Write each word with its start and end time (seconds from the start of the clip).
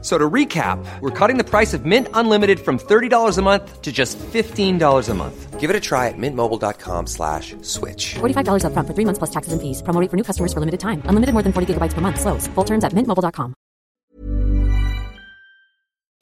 So 0.00 0.16
to 0.16 0.30
recap, 0.30 0.78
we're 1.00 1.10
cutting 1.10 1.38
the 1.38 1.44
price 1.44 1.74
of 1.74 1.84
Mint 1.84 2.06
Unlimited 2.14 2.60
from 2.60 2.78
$30 2.78 3.36
a 3.36 3.42
month 3.42 3.82
to 3.82 3.90
just 3.90 4.16
$15 4.18 5.08
a 5.08 5.14
month. 5.14 5.58
Give 5.58 5.70
it 5.70 5.74
a 5.74 5.80
try 5.80 6.06
at 6.06 6.14
mintmobile.com 6.16 7.08
slash 7.08 7.56
switch. 7.62 8.14
$45 8.20 8.62
upfront 8.62 8.86
for 8.86 8.94
three 8.94 9.04
months 9.04 9.18
plus 9.18 9.30
taxes 9.30 9.52
and 9.52 9.60
fees. 9.60 9.82
Promo 9.82 10.00
rate 10.00 10.08
for 10.08 10.16
new 10.16 10.22
customers 10.22 10.52
for 10.52 10.60
limited 10.60 10.78
time. 10.78 11.02
Unlimited 11.06 11.32
more 11.34 11.42
than 11.42 11.52
40 11.52 11.74
gigabytes 11.74 11.94
per 11.94 12.00
month. 12.00 12.20
Slows. 12.20 12.46
Full 12.54 12.64
terms 12.64 12.84
at 12.84 12.94
mintmobile.com. 12.94 13.54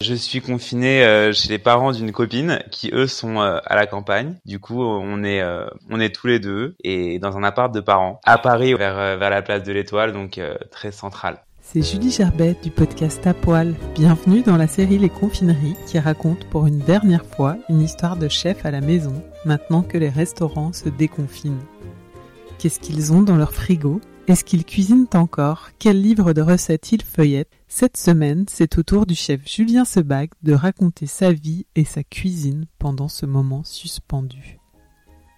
Je 0.03 0.15
suis 0.15 0.41
confiné 0.41 1.05
euh, 1.05 1.33
chez 1.33 1.49
les 1.49 1.59
parents 1.59 1.91
d'une 1.91 2.13
copine 2.13 2.61
qui 2.71 2.91
eux 2.93 3.07
sont 3.07 3.41
euh, 3.41 3.59
à 3.65 3.75
la 3.75 3.87
campagne. 3.87 4.37
Du 4.45 4.59
coup, 4.61 4.83
on 4.83 5.25
est 5.25 5.41
euh, 5.41 5.67
on 5.91 6.01
est 6.01 6.15
tous 6.15 6.27
les 6.29 6.39
deux 6.39 6.77
et 6.85 7.19
dans 7.19 7.37
un 7.37 7.43
appart 7.43 7.75
de 7.75 7.81
parents 7.81 8.21
à 8.25 8.39
Paris 8.39 8.75
vers 8.75 9.19
vers 9.19 9.31
la 9.31 9.43
place 9.43 9.63
de 9.63 9.73
l'Étoile, 9.73 10.13
donc 10.13 10.39
euh, 10.39 10.57
très 10.71 10.93
central. 10.93 11.43
C'est 11.69 11.83
Julie 11.83 12.13
Gerbet 12.13 12.57
du 12.63 12.71
podcast 12.71 13.27
À 13.27 13.35
Poil. 13.35 13.75
Bienvenue 13.97 14.43
dans 14.43 14.57
la 14.57 14.69
série 14.69 14.99
Les 14.99 15.09
Confineries 15.09 15.75
qui 15.89 15.99
raconte 15.99 16.45
pour 16.45 16.69
une 16.69 16.79
dernière 16.79 17.27
fois 17.27 17.57
une 17.69 17.81
histoire 17.81 18.17
de 18.17 18.29
chef 18.29 18.65
à 18.65 18.71
la 18.71 18.81
maison 18.81 19.21
maintenant 19.45 19.83
que 19.83 19.99
les 19.99 20.09
restaurants 20.09 20.73
se 20.73 20.89
déconfinent. 20.89 21.65
Qu'est-ce 22.59 22.79
qu'ils 22.79 23.13
ont 23.13 23.23
dans 23.23 23.35
leur 23.35 23.53
frigo? 23.53 24.01
Est-ce 24.29 24.45
qu'ils 24.45 24.65
cuisinent 24.65 25.09
encore? 25.13 25.71
Quel 25.81 26.01
livre 26.01 26.33
de 26.33 26.41
recettes 26.41 26.93
ils 26.93 27.03
feuillettent? 27.03 27.51
Cette 27.67 27.97
semaine, 27.97 28.45
c'est 28.49 28.79
au 28.79 28.85
tour 28.85 29.05
du 29.05 29.17
chef 29.17 29.41
Julien 29.45 29.85
Sebag 29.85 30.31
de 30.45 30.53
raconter 30.53 31.07
sa 31.07 31.33
vie 31.33 31.67
et 31.75 31.85
sa 31.85 32.05
cuisine 32.05 32.67
pendant 32.79 33.09
ce 33.09 33.27
moment 33.27 33.65
suspendu. 33.65 34.61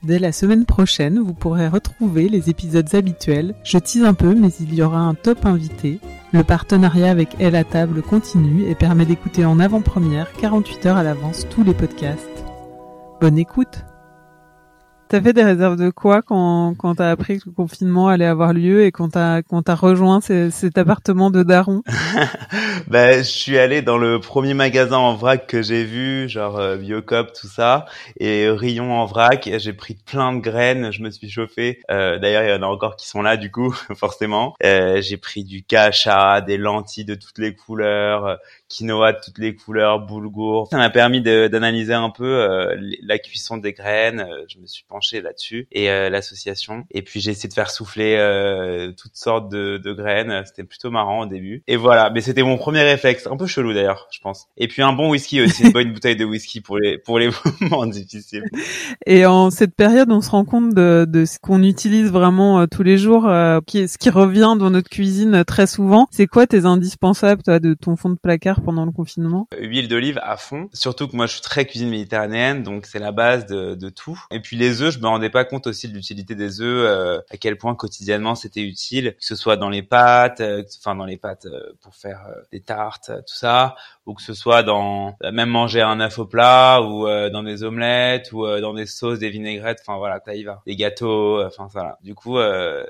Dès 0.04 0.18
la 0.20 0.30
semaine 0.30 0.64
prochaine, 0.66 1.18
vous 1.18 1.34
pourrez 1.34 1.66
retrouver 1.66 2.28
les 2.28 2.50
épisodes 2.50 2.94
habituels. 2.94 3.54
Je 3.64 3.78
tease 3.78 4.04
un 4.04 4.14
peu, 4.14 4.34
mais 4.34 4.50
il 4.60 4.74
y 4.74 4.82
aura 4.82 5.00
un 5.00 5.14
top 5.14 5.44
invité. 5.44 5.98
Le 6.30 6.44
partenariat 6.44 7.10
avec 7.10 7.36
Elle 7.38 7.56
à 7.56 7.64
table 7.64 8.02
continue 8.02 8.68
et 8.68 8.74
permet 8.74 9.06
d'écouter 9.06 9.46
en 9.46 9.58
avant-première 9.58 10.30
48 10.34 10.86
heures 10.86 10.96
à 10.98 11.02
l'avance 11.02 11.46
tous 11.48 11.64
les 11.64 11.72
podcasts. 11.72 12.44
Bonne 13.20 13.38
écoute 13.38 13.84
T'as 15.10 15.22
fait 15.22 15.32
des 15.32 15.42
réserves 15.42 15.76
de 15.76 15.88
quoi 15.88 16.20
quand, 16.20 16.74
quand 16.76 16.96
t'as 16.96 17.10
appris 17.10 17.38
que 17.38 17.44
le 17.46 17.52
confinement 17.52 18.08
allait 18.08 18.26
avoir 18.26 18.52
lieu 18.52 18.84
et 18.84 18.92
quand 18.92 19.08
t'as, 19.10 19.40
quand 19.40 19.62
t'as 19.62 19.74
rejoint 19.74 20.20
ce- 20.20 20.50
cet 20.50 20.76
appartement 20.76 21.30
de 21.30 21.42
Daron? 21.42 21.82
Bah, 22.88 23.18
je 23.18 23.22
suis 23.22 23.58
allé 23.58 23.82
dans 23.82 23.98
le 23.98 24.18
premier 24.18 24.54
magasin 24.54 24.96
en 24.96 25.14
vrac 25.14 25.46
que 25.46 25.62
j'ai 25.62 25.84
vu, 25.84 26.26
genre 26.28 26.58
euh, 26.58 26.76
Biocop, 26.76 27.32
tout 27.38 27.46
ça, 27.48 27.84
et 28.18 28.48
rayon 28.48 28.92
en 28.98 29.04
vrac. 29.04 29.48
J'ai 29.58 29.72
pris 29.74 29.94
plein 30.06 30.32
de 30.34 30.40
graines, 30.40 30.90
je 30.90 31.02
me 31.02 31.10
suis 31.10 31.28
chauffé. 31.28 31.80
Euh, 31.90 32.18
D'ailleurs, 32.18 32.44
il 32.44 32.50
y 32.50 32.52
en 32.54 32.62
a 32.62 32.66
encore 32.66 32.96
qui 32.96 33.06
sont 33.06 33.20
là, 33.20 33.36
du 33.36 33.50
coup, 33.50 33.72
forcément. 33.94 34.54
Euh, 34.64 35.02
j'ai 35.02 35.18
pris 35.18 35.44
du 35.44 35.62
cacha, 35.62 36.40
des 36.40 36.56
lentilles 36.56 37.04
de 37.04 37.14
toutes 37.14 37.38
les 37.38 37.54
couleurs, 37.54 38.38
quinoa 38.68 39.12
de 39.12 39.18
toutes 39.24 39.38
les 39.38 39.54
couleurs, 39.54 40.00
boulgour. 40.00 40.68
Ça 40.70 40.76
m'a 40.76 40.90
permis 40.90 41.20
d'analyser 41.22 41.94
un 41.94 42.10
peu 42.10 42.24
euh, 42.24 42.76
la 43.02 43.18
cuisson 43.18 43.56
des 43.56 43.72
graines. 43.72 44.20
Euh, 44.20 44.44
Je 44.48 44.58
me 44.58 44.66
suis 44.66 44.84
penché 44.88 45.20
là-dessus 45.20 45.66
et 45.72 45.90
euh, 45.90 46.10
l'association. 46.10 46.84
Et 46.90 47.02
puis 47.02 47.20
j'ai 47.20 47.30
essayé 47.30 47.48
de 47.48 47.54
faire 47.54 47.70
souffler 47.70 48.16
euh, 48.16 48.92
toutes 48.92 49.16
sortes 49.16 49.50
de, 49.50 49.78
de 49.78 49.92
graines. 49.92 50.42
C'était 50.46 50.64
plutôt 50.64 50.90
marrant 50.90 51.20
au 51.22 51.26
début. 51.26 51.62
Et 51.66 51.76
voilà, 51.76 52.10
mais 52.10 52.20
c'était 52.20 52.42
mon 52.42 52.56
premier 52.58 52.82
réflexe, 52.82 53.26
un 53.26 53.36
peu 53.36 53.46
chelou 53.46 53.72
d'ailleurs, 53.72 54.08
je 54.12 54.20
pense. 54.20 54.48
Et 54.56 54.68
puis 54.68 54.82
un 54.82 54.92
bon 54.92 55.10
whisky 55.10 55.40
aussi, 55.42 55.64
une 55.64 55.72
bonne 55.72 55.92
bouteille 55.94 56.16
de 56.16 56.24
whisky 56.24 56.60
pour 56.60 56.78
les 56.78 56.98
pour 56.98 57.18
les 57.18 57.30
moments 57.60 57.86
difficiles. 57.86 58.44
Et 59.06 59.26
en 59.26 59.50
cette 59.50 59.74
période, 59.74 60.10
on 60.10 60.20
se 60.20 60.30
rend 60.30 60.44
compte 60.44 60.74
de, 60.74 61.06
de 61.08 61.24
ce 61.24 61.38
qu'on 61.38 61.62
utilise 61.62 62.10
vraiment 62.10 62.60
euh, 62.60 62.66
tous 62.66 62.82
les 62.82 62.98
jours, 62.98 63.26
euh, 63.28 63.60
qui, 63.66 63.88
ce 63.88 63.98
qui 63.98 64.10
revient 64.10 64.54
dans 64.58 64.70
notre 64.70 64.88
cuisine 64.90 65.44
très 65.44 65.66
souvent. 65.66 66.06
C'est 66.10 66.26
quoi 66.26 66.46
tes 66.46 66.64
indispensables, 66.64 67.42
toi, 67.42 67.58
de 67.58 67.74
ton 67.74 67.96
fond 67.96 68.10
de 68.10 68.18
placard 68.20 68.57
pendant 68.60 68.84
le 68.84 68.92
confinement? 68.92 69.46
Huile 69.58 69.88
d'olive 69.88 70.20
à 70.22 70.36
fond. 70.36 70.68
Surtout 70.72 71.08
que 71.08 71.16
moi 71.16 71.26
je 71.26 71.32
suis 71.32 71.40
très 71.42 71.66
cuisine 71.66 71.88
méditerranéenne, 71.90 72.62
donc 72.62 72.86
c'est 72.86 72.98
la 72.98 73.12
base 73.12 73.46
de, 73.46 73.74
de 73.74 73.88
tout. 73.88 74.18
Et 74.30 74.40
puis 74.40 74.56
les 74.56 74.82
œufs, 74.82 74.92
je 74.94 74.98
me 74.98 75.06
rendais 75.06 75.30
pas 75.30 75.44
compte 75.44 75.66
aussi 75.66 75.88
de 75.88 75.94
l'utilité 75.94 76.34
des 76.34 76.60
œufs, 76.60 76.86
euh, 76.86 77.20
à 77.30 77.36
quel 77.36 77.56
point 77.56 77.74
quotidiennement 77.74 78.34
c'était 78.34 78.62
utile, 78.62 79.14
que 79.18 79.24
ce 79.24 79.34
soit 79.34 79.56
dans 79.56 79.70
les 79.70 79.82
pâtes, 79.82 80.40
euh, 80.40 80.62
enfin 80.78 80.94
dans 80.94 81.04
les 81.04 81.16
pâtes 81.16 81.46
euh, 81.46 81.72
pour 81.80 81.94
faire 81.94 82.26
euh, 82.28 82.40
des 82.52 82.60
tartes, 82.60 83.10
euh, 83.10 83.18
tout 83.18 83.34
ça, 83.34 83.76
ou 84.06 84.14
que 84.14 84.22
ce 84.22 84.34
soit 84.34 84.62
dans 84.62 85.16
même 85.32 85.50
manger 85.50 85.80
un 85.80 86.00
œuf 86.00 86.18
au 86.18 86.26
plat, 86.26 86.80
ou 86.82 87.06
dans 87.30 87.42
des 87.42 87.62
omelettes, 87.62 88.32
ou 88.32 88.46
dans 88.60 88.74
des 88.74 88.86
sauces, 88.86 89.18
des 89.18 89.30
vinaigrettes, 89.30 89.78
enfin 89.82 89.98
voilà, 89.98 90.20
ça 90.24 90.34
y 90.34 90.44
va. 90.44 90.62
Des 90.66 90.76
gâteaux, 90.76 91.44
enfin 91.44 91.68
voilà. 91.70 91.98
Du 92.02 92.14
coup, 92.14 92.38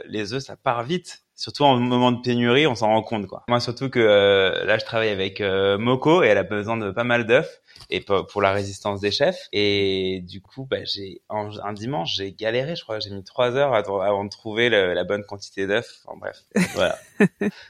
les 0.07 0.33
œufs 0.33 0.43
ça 0.43 0.57
part 0.57 0.85
vite. 0.85 1.23
Surtout 1.39 1.63
en 1.63 1.77
moment 1.77 2.11
de 2.11 2.21
pénurie, 2.21 2.67
on 2.67 2.75
s'en 2.75 2.89
rend 2.89 3.03
compte 3.03 3.29
quoi. 3.29 3.45
Moi 3.47 3.61
surtout 3.61 3.89
que 3.89 4.01
euh, 4.01 4.65
là 4.65 4.77
je 4.77 4.85
travaille 4.85 5.11
avec 5.11 5.41
euh, 5.41 5.79
Moko 5.79 6.25
et 6.25 6.27
elle 6.27 6.37
a 6.37 6.43
besoin 6.43 6.77
de 6.77 6.91
pas 6.91 7.05
mal 7.05 7.27
d'œufs 7.27 7.63
et 7.91 8.01
pour 8.01 8.43
la 8.43 8.53
résistance 8.53 9.01
des 9.01 9.11
chefs 9.11 9.49
et 9.53 10.23
du 10.27 10.41
coup 10.41 10.67
bah 10.71 10.85
j'ai 10.85 11.21
un, 11.29 11.73
dimanche 11.73 12.15
j'ai 12.17 12.33
galéré 12.33 12.77
je 12.77 12.83
crois 12.83 12.99
j'ai 13.01 13.11
mis 13.11 13.25
trois 13.25 13.57
heures 13.57 13.75
avant 13.75 14.25
de 14.25 14.31
trouver 14.31 14.69
le- 14.69 14.95
la 14.95 15.05
bonne 15.05 15.25
quantité 15.25 15.67
d'œufs 15.67 16.03
enfin 16.07 16.19
bref 16.21 16.43
voilà 16.75 16.99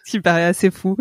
Ce 0.05 0.11
qui 0.11 0.21
paraît 0.21 0.45
assez 0.45 0.71
fou. 0.71 0.97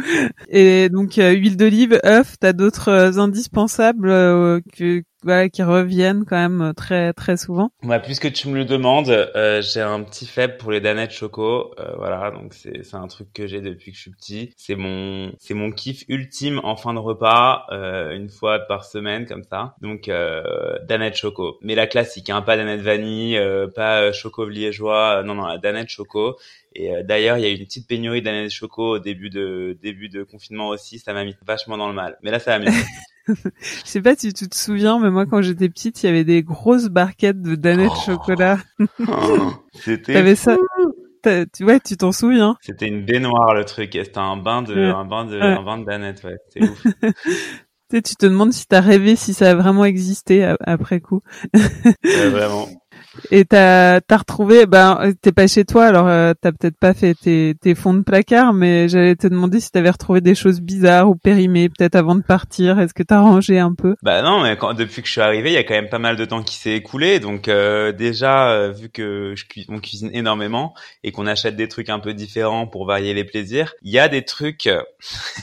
Et 0.50 0.90
donc, 0.90 1.18
euh, 1.18 1.32
huile 1.32 1.58
d'olive, 1.58 2.00
œuf, 2.06 2.36
t'as 2.40 2.54
d'autres 2.54 2.90
euh, 2.90 3.18
indispensables 3.20 4.10
euh, 4.10 4.62
que, 4.74 5.04
voilà, 5.24 5.50
qui 5.50 5.64
reviennent 5.64 6.24
quand 6.26 6.38
même 6.38 6.74
très 6.76 7.12
très 7.14 7.38
souvent? 7.38 7.72
Bah, 7.84 8.00
puisque 8.00 8.32
tu 8.32 8.48
me 8.48 8.56
le 8.56 8.66
demandes, 8.66 9.10
euh, 9.10 9.62
j'ai 9.62 9.82
un 9.82 10.04
petit 10.04 10.26
faible 10.26 10.58
pour 10.58 10.72
les 10.72 10.80
danettes 10.80 11.12
choco. 11.12 11.74
Euh, 11.80 11.96
voilà, 11.98 12.32
donc 12.32 12.54
c'est 12.54 12.84
c'est 12.84 12.96
un 12.96 13.08
truc 13.08 13.34
que 13.34 13.48
j'ai 13.48 13.62
depuis 13.62 13.92
que 13.92 13.98
je 13.98 14.02
suis 14.04 14.12
petit. 14.12 14.54
C'est 14.58 14.76
mon 14.76 15.32
c'est 15.40 15.54
mon 15.54 15.72
kiff 15.72 16.04
ultime 16.08 16.62
en 16.64 16.76
fin 16.78 16.94
de 16.94 17.00
repas, 17.00 17.66
euh, 17.72 18.16
une 18.16 18.30
fois 18.30 18.60
par 18.68 18.86
semaine 18.86 18.97
comme 19.28 19.44
ça. 19.44 19.76
Donc 19.82 20.08
euh, 20.10 20.78
danettes 20.88 21.16
choco, 21.16 21.58
mais 21.62 21.76
la 21.76 21.88
classique, 21.88 22.30
hein, 22.30 22.42
pas 22.42 22.58
danette 22.58 22.82
vanille, 22.82 23.38
euh, 23.38 23.68
pas 23.68 24.02
euh, 24.02 24.14
choco 24.14 24.48
liégeois, 24.48 25.20
euh, 25.20 25.24
non 25.24 25.36
non 25.36 25.46
la 25.46 25.58
danette 25.58 25.90
choco. 25.90 26.36
Et 26.74 26.92
euh, 26.96 27.04
d'ailleurs, 27.04 27.38
il 27.38 27.44
y 27.44 27.46
a 27.46 27.50
eu 27.50 27.56
une 27.56 27.66
petite 27.66 27.88
pénurie 27.88 28.22
d'ananas 28.22 28.50
choco 28.50 28.96
au 28.96 29.00
début 29.00 29.30
de 29.30 29.78
début 29.82 30.10
de 30.10 30.24
confinement 30.24 30.68
aussi. 30.70 31.00
Ça 31.00 31.14
m'a 31.14 31.24
mis 31.24 31.36
vachement 31.46 31.78
dans 31.78 31.88
le 31.88 31.94
mal. 31.94 32.18
Mais 32.24 32.32
là, 32.32 32.40
ça 32.40 32.58
va 32.58 32.66
mieux. 32.66 32.72
Je 33.28 33.34
sais 33.84 34.02
pas 34.02 34.16
si 34.16 34.32
tu 34.34 34.48
te 34.48 34.56
souviens, 34.56 35.00
mais 35.00 35.10
moi 35.10 35.26
quand 35.26 35.42
j'étais 35.42 35.68
petite, 35.70 36.02
il 36.02 36.06
y 36.06 36.10
avait 36.10 36.24
des 36.24 36.44
grosses 36.44 36.88
barquettes 36.88 37.42
de 37.42 37.56
danettes 37.56 37.92
Oh. 37.94 38.02
chocolat. 38.06 38.58
Oh, 39.08 39.52
C'était 39.74 40.14
T'avais 40.14 40.36
ça 40.36 40.56
tu 41.54 41.66
ouais, 41.66 41.82
tu 41.82 41.98
t'en 41.98 42.14
souviens 42.14 42.56
C'était 42.62 42.88
une 42.88 43.04
baignoire 43.04 43.54
le 43.54 43.66
truc. 43.66 43.90
C'était 43.92 44.18
un 44.18 44.38
bain 44.38 44.62
de 44.62 44.74
Ouais. 44.74 44.86
un 44.86 45.04
bain 45.04 45.26
de 45.26 45.36
Ouais. 45.38 45.44
un 45.44 45.62
bain 45.62 45.78
de 45.80 45.84
danette. 45.84 46.24
Ouais, 46.24 46.38
c'était 46.48 46.70
ouf. 46.70 46.86
Tu 47.90 47.98
sais, 47.98 48.02
tu 48.02 48.16
te 48.16 48.26
demandes 48.26 48.52
si 48.52 48.68
t'as 48.68 48.82
rêvé, 48.82 49.16
si 49.16 49.34
ça 49.34 49.52
a 49.52 49.56
vraiment 49.56 49.86
existé 49.86 50.54
après 50.60 51.00
coup. 51.00 51.22
Vraiment. 52.04 52.68
Et 53.32 53.46
t'as 53.46 54.02
t'as 54.02 54.18
retrouvé, 54.18 54.66
ben 54.66 55.14
t'es 55.22 55.32
pas 55.32 55.48
chez 55.48 55.66
toi, 55.66 55.86
alors 55.86 56.08
euh, 56.08 56.34
t'as 56.40 56.52
peut-être 56.52 56.78
pas 56.78 56.94
fait 56.94 57.14
tes, 57.14 57.56
tes 57.60 57.76
fonds 57.76 57.94
de 57.94 58.02
placard, 58.02 58.54
mais 58.54 58.88
j'allais 58.90 59.16
te 59.16 59.28
demander 59.28 59.60
si 59.60 59.72
t'avais 59.72 59.90
retrouvé 59.90 60.22
des 60.22 60.36
choses 60.36 60.62
bizarres 60.62 61.10
ou 61.10 61.16
périmées, 61.16 61.70
peut-être 61.70 61.96
avant 61.96 62.16
de 62.16 62.22
partir. 62.22 62.80
Est-ce 62.80 62.94
que 62.94 63.04
t'as 63.04 63.20
rangé 63.20 63.60
un 63.60 63.74
peu? 63.74 63.96
Bah 64.04 64.22
non, 64.22 64.42
mais 64.42 64.58
quand, 64.58 64.74
depuis 64.74 65.02
que 65.02 65.08
je 65.08 65.14
suis 65.14 65.22
arrivé, 65.22 65.50
il 65.50 65.54
y 65.54 65.58
a 65.58 65.64
quand 65.64 65.74
même 65.74 65.90
pas 65.90 66.00
mal 66.00 66.16
de 66.16 66.26
temps 66.26 66.44
qui 66.44 66.56
s'est 66.56 66.74
écoulé. 66.74 67.20
Donc 67.20 67.48
euh, 67.48 67.92
déjà, 67.92 68.52
euh, 68.52 68.72
vu 68.72 68.90
que 68.90 69.34
je 69.36 69.46
on 69.70 69.80
cuisine 69.80 70.10
énormément 70.14 70.74
et 71.04 71.12
qu'on 71.12 71.28
achète 71.28 71.56
des 71.56 71.68
trucs 71.68 71.90
un 71.90 72.00
peu 72.00 72.14
différents 72.14 72.68
pour 72.68 72.86
varier 72.86 73.14
les 73.14 73.24
plaisirs, 73.24 73.74
il 73.82 73.92
y 73.92 74.00
a 74.00 74.08
des 74.08 74.24
trucs. 74.24 74.68
euh, 74.68 74.82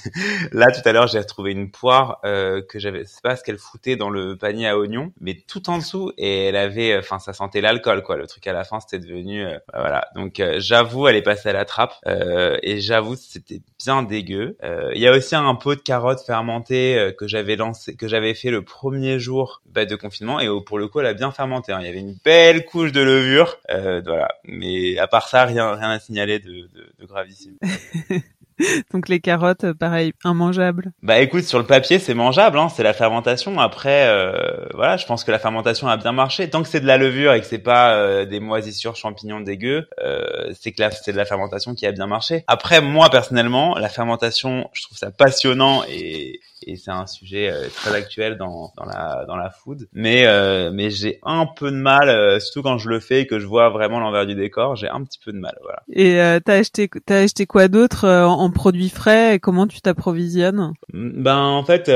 Là, 0.53 0.71
tout 0.71 0.87
à 0.89 0.93
l'heure, 0.93 1.07
j'ai 1.07 1.19
retrouvé 1.19 1.53
une 1.53 1.71
poire 1.71 2.21
euh, 2.25 2.63
que 2.69 2.79
j'avais, 2.79 3.05
c'est 3.05 3.23
pas 3.23 3.37
ce 3.37 3.45
qu'elle 3.45 3.59
foutait 3.59 3.97
dans 3.97 4.11
le 4.11 4.37
panier 4.37 4.69
à 4.69 4.79
oignons, 4.79 5.13
mais 5.21 5.35
tout 5.47 5.69
en 5.71 5.79
dessous 5.79 6.13
et 6.17 6.47
elle 6.47 6.57
avait, 6.57 6.97
enfin, 6.99 7.19
ça 7.19 7.33
sentait 7.33 7.61
l'alcool, 7.65 8.03
quoi. 8.03 8.17
Le 8.17 8.27
truc 8.29 8.47
à 8.47 8.53
la 8.53 8.63
fin, 8.65 8.79
c'était 8.79 9.05
devenu, 9.05 9.45
euh, 9.45 9.59
bah, 9.73 9.81
voilà. 9.81 10.09
Donc 10.15 10.39
euh, 10.39 10.57
j'avoue, 10.59 11.09
elle 11.09 11.17
est 11.17 11.23
passée 11.23 11.49
à 11.49 11.53
la 11.53 11.65
trappe 11.65 11.95
euh, 12.07 12.57
et 12.63 12.81
j'avoue, 12.81 13.17
c'était 13.17 13.61
bien 13.85 14.03
dégueu. 14.05 14.57
Euh, 14.63 14.93
Il 14.95 15.01
y 15.01 15.09
a 15.09 15.13
aussi 15.13 15.35
un 15.35 15.55
pot 15.57 15.75
de 15.75 15.81
carottes 15.81 16.23
fermentées 16.25 17.13
que 17.19 17.27
j'avais 17.27 17.57
lancé, 17.57 17.97
que 17.97 18.07
j'avais 18.09 18.35
fait 18.35 18.51
le 18.51 18.63
premier 18.63 19.19
jour 19.19 19.63
bah, 19.67 19.85
de 19.85 19.97
confinement 19.97 20.39
et 20.41 20.49
pour 20.65 20.79
le 20.79 20.87
coup, 20.89 21.01
elle 21.01 21.07
a 21.07 21.15
bien 21.15 21.33
fermenté. 21.33 21.73
hein. 21.73 21.79
Il 21.81 21.87
y 21.87 21.91
avait 21.91 21.99
une 22.01 22.17
belle 22.25 22.65
couche 22.65 22.93
de 22.93 23.01
levure, 23.03 23.59
voilà. 23.69 24.29
Mais 24.45 24.97
à 24.99 25.07
part 25.09 25.29
ça, 25.29 25.45
rien, 25.45 25.75
rien 25.75 25.91
à 25.91 25.99
signaler 25.99 26.39
de, 26.39 26.51
de, 26.53 26.93
de 27.01 27.07
gravissime. 27.07 27.57
Donc 28.93 29.09
les 29.09 29.21
carottes, 29.21 29.73
pareil, 29.73 30.13
immangeables. 30.25 30.93
Bah 31.03 31.21
écoute, 31.21 31.45
sur 31.45 31.59
le 31.59 31.67
papier, 31.67 31.99
c'est 31.99 32.15
mangeable, 32.15 32.59
hein, 32.59 32.69
c'est 32.69 32.83
la 32.83 32.93
fermentation. 32.93 33.59
Après, 33.59 34.07
euh, 34.09 34.67
voilà, 34.75 34.97
je 34.97 35.07
pense 35.07 35.25
que 35.25 35.31
la 35.31 35.39
fermentation 35.39 35.89
a 35.89 35.97
bien 35.97 36.13
marché. 36.13 36.49
Tant 36.49 36.63
que 36.63 36.69
c'est 36.69 36.81
de 36.81 36.87
la 36.87 36.97
levure 36.97 37.33
et 37.33 37.41
que 37.41 37.47
c'est 37.47 37.59
pas 37.59 37.95
euh, 37.95 38.25
des 38.25 38.41
moisissures, 38.41 38.97
champignons 38.97 39.41
dégueux, 39.41 39.87
euh, 40.03 40.53
c'est 40.61 40.73
que 40.73 40.83
c'est 41.03 41.13
de 41.13 41.17
la 41.17 41.25
fermentation 41.25 41.75
qui 41.75 41.87
a 41.87 41.93
bien 41.93 42.07
marché. 42.07 42.45
Après, 42.47 42.81
moi 42.81 43.11
personnellement, 43.11 43.77
la 43.77 43.89
fermentation, 43.89 44.69
je 44.73 44.83
trouve 44.83 44.99
ça 44.99 45.11
passionnant 45.11 45.83
et, 45.89 46.41
et 46.67 46.77
c'est 46.77 46.91
un 46.91 47.07
sujet 47.07 47.51
euh, 47.51 47.69
très 47.69 47.95
actuel 47.95 48.37
dans, 48.37 48.73
dans 48.77 48.85
la 48.85 49.25
dans 49.27 49.37
la 49.37 49.51
food. 49.51 49.89
Mais 49.93 50.27
euh, 50.27 50.71
mais 50.73 50.91
j'ai 50.91 51.19
un 51.23 51.47
peu 51.47 51.71
de 51.71 51.77
mal, 51.77 52.09
euh, 52.09 52.41
surtout 52.41 52.63
quand 52.63 52.79
je 52.79 52.89
le 52.89 53.01
fais 53.01 53.23
et 53.23 53.27
que 53.27 53.39
je 53.39 53.47
vois 53.47 53.71
vraiment 53.71 54.01
l'envers 54.01 54.27
du 54.27 54.35
décor, 54.35 54.77
j'ai 54.77 54.89
un 54.89 55.03
petit 55.05 55.19
peu 55.25 55.33
de 55.33 55.39
mal. 55.39 55.57
Voilà. 55.63 55.83
Et 55.93 56.17
t'as 56.45 56.55
acheté 56.55 56.89
t'as 57.05 57.23
acheté 57.23 57.47
quoi 57.47 57.69
d'autre 57.69 58.09
en, 58.09 58.51
produits 58.51 58.91
frais 58.91 59.37
et 59.37 59.39
comment 59.39 59.67
tu 59.67 59.81
t'approvisionnes? 59.81 60.75
Ben 60.93 61.39
en 61.39 61.65
fait, 61.65 61.89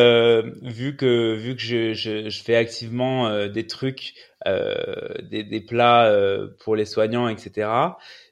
vu 0.62 0.96
que 0.96 1.34
vu 1.34 1.54
que 1.54 1.62
je, 1.62 1.92
je, 1.92 2.28
je 2.28 2.42
fais 2.42 2.56
activement 2.56 3.46
des 3.46 3.66
trucs 3.66 4.14
des, 4.46 5.44
des, 5.44 5.60
plats 5.60 6.12
pour 6.60 6.74
les 6.74 6.84
soignants, 6.84 7.28
etc. 7.28 7.68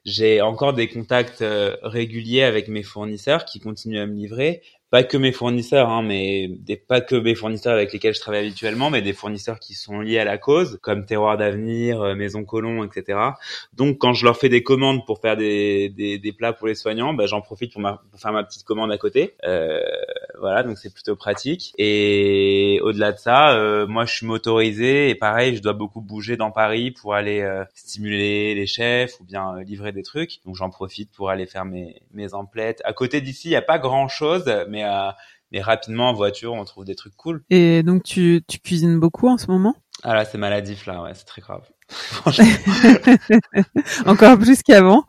J'ai 0.03 0.41
encore 0.41 0.73
des 0.73 0.87
contacts 0.87 1.43
réguliers 1.83 2.43
avec 2.43 2.67
mes 2.69 2.83
fournisseurs 2.83 3.45
qui 3.45 3.59
continuent 3.59 3.99
à 3.99 4.07
me 4.07 4.15
livrer, 4.15 4.61
pas 4.89 5.03
que 5.03 5.17
mes 5.17 5.33
fournisseurs, 5.33 5.89
hein, 5.89 6.01
mais 6.01 6.47
des, 6.47 6.77
pas 6.77 7.01
que 7.01 7.15
mes 7.15 7.35
fournisseurs 7.35 7.73
avec 7.73 7.91
lesquels 7.91 8.13
je 8.13 8.21
travaille 8.21 8.45
habituellement, 8.45 8.89
mais 8.89 9.01
des 9.01 9.13
fournisseurs 9.13 9.59
qui 9.59 9.73
sont 9.73 9.99
liés 9.99 10.19
à 10.19 10.23
la 10.23 10.37
cause, 10.37 10.79
comme 10.81 11.05
Terroir 11.05 11.37
d'Avenir, 11.37 12.01
euh, 12.01 12.15
Maison 12.15 12.45
Colomb, 12.45 12.85
etc. 12.85 13.19
Donc, 13.73 13.97
quand 13.97 14.13
je 14.13 14.23
leur 14.23 14.37
fais 14.37 14.49
des 14.49 14.63
commandes 14.63 15.05
pour 15.05 15.19
faire 15.19 15.35
des, 15.35 15.89
des, 15.89 16.33
plats 16.33 16.53
pour 16.53 16.67
les 16.67 16.75
soignants, 16.75 17.13
bah, 17.13 17.25
j'en 17.25 17.41
profite 17.41 17.73
pour, 17.73 17.81
faire 18.17 18.31
ma 18.31 18.43
petite 18.43 18.63
commande 18.63 18.91
à 18.91 18.97
côté. 18.97 19.35
Euh, 19.43 19.81
voilà, 20.39 20.63
donc 20.63 20.77
c'est 20.77 20.93
plutôt 20.93 21.17
pratique. 21.17 21.73
Et 21.77 22.79
au-delà 22.83 23.11
de 23.11 23.17
ça, 23.17 23.53
euh, 23.53 23.85
moi, 23.87 24.05
je 24.05 24.13
suis 24.13 24.25
motorisé 24.25 25.09
et 25.09 25.15
pareil, 25.15 25.57
je 25.57 25.61
dois 25.61 25.73
beaucoup 25.73 25.99
bouger 25.99 26.37
dans 26.37 26.51
Paris 26.51 26.91
pour 26.91 27.13
aller 27.13 27.41
euh, 27.41 27.65
stimuler 27.75 28.55
les 28.55 28.67
chefs 28.67 29.19
ou 29.19 29.25
bien 29.25 29.59
livrer 29.63 29.91
des 29.91 30.03
trucs. 30.03 30.39
Donc, 30.45 30.55
j'en 30.55 30.69
profite 30.69 31.11
pour 31.11 31.29
aller 31.29 31.45
faire 31.45 31.65
mes, 31.65 32.01
mes 32.13 32.33
emplettes. 32.33 32.81
À 32.85 32.93
côté 32.93 33.19
d'ici, 33.19 33.49
il 33.49 33.51
n'y 33.51 33.57
a 33.57 33.61
pas 33.61 33.79
grand-chose, 33.79 34.45
mais 34.69 34.77
mais 34.77 34.85
euh, 34.85 35.11
mais 35.51 35.61
rapidement 35.61 36.09
en 36.09 36.13
voiture 36.13 36.53
on 36.53 36.63
trouve 36.65 36.85
des 36.85 36.95
trucs 36.95 37.15
cool. 37.15 37.43
Et 37.49 37.83
donc 37.83 38.03
tu 38.03 38.43
tu 38.47 38.59
cuisines 38.59 38.99
beaucoup 38.99 39.27
en 39.27 39.37
ce 39.37 39.47
moment? 39.47 39.75
Ah 40.03 40.13
là 40.13 40.25
c'est 40.25 40.37
maladif 40.37 40.85
là 40.85 41.01
ouais 41.01 41.13
c'est 41.13 41.25
très 41.25 41.41
grave. 41.41 41.67
Encore 44.05 44.37
plus 44.37 44.61
qu'avant. 44.61 45.05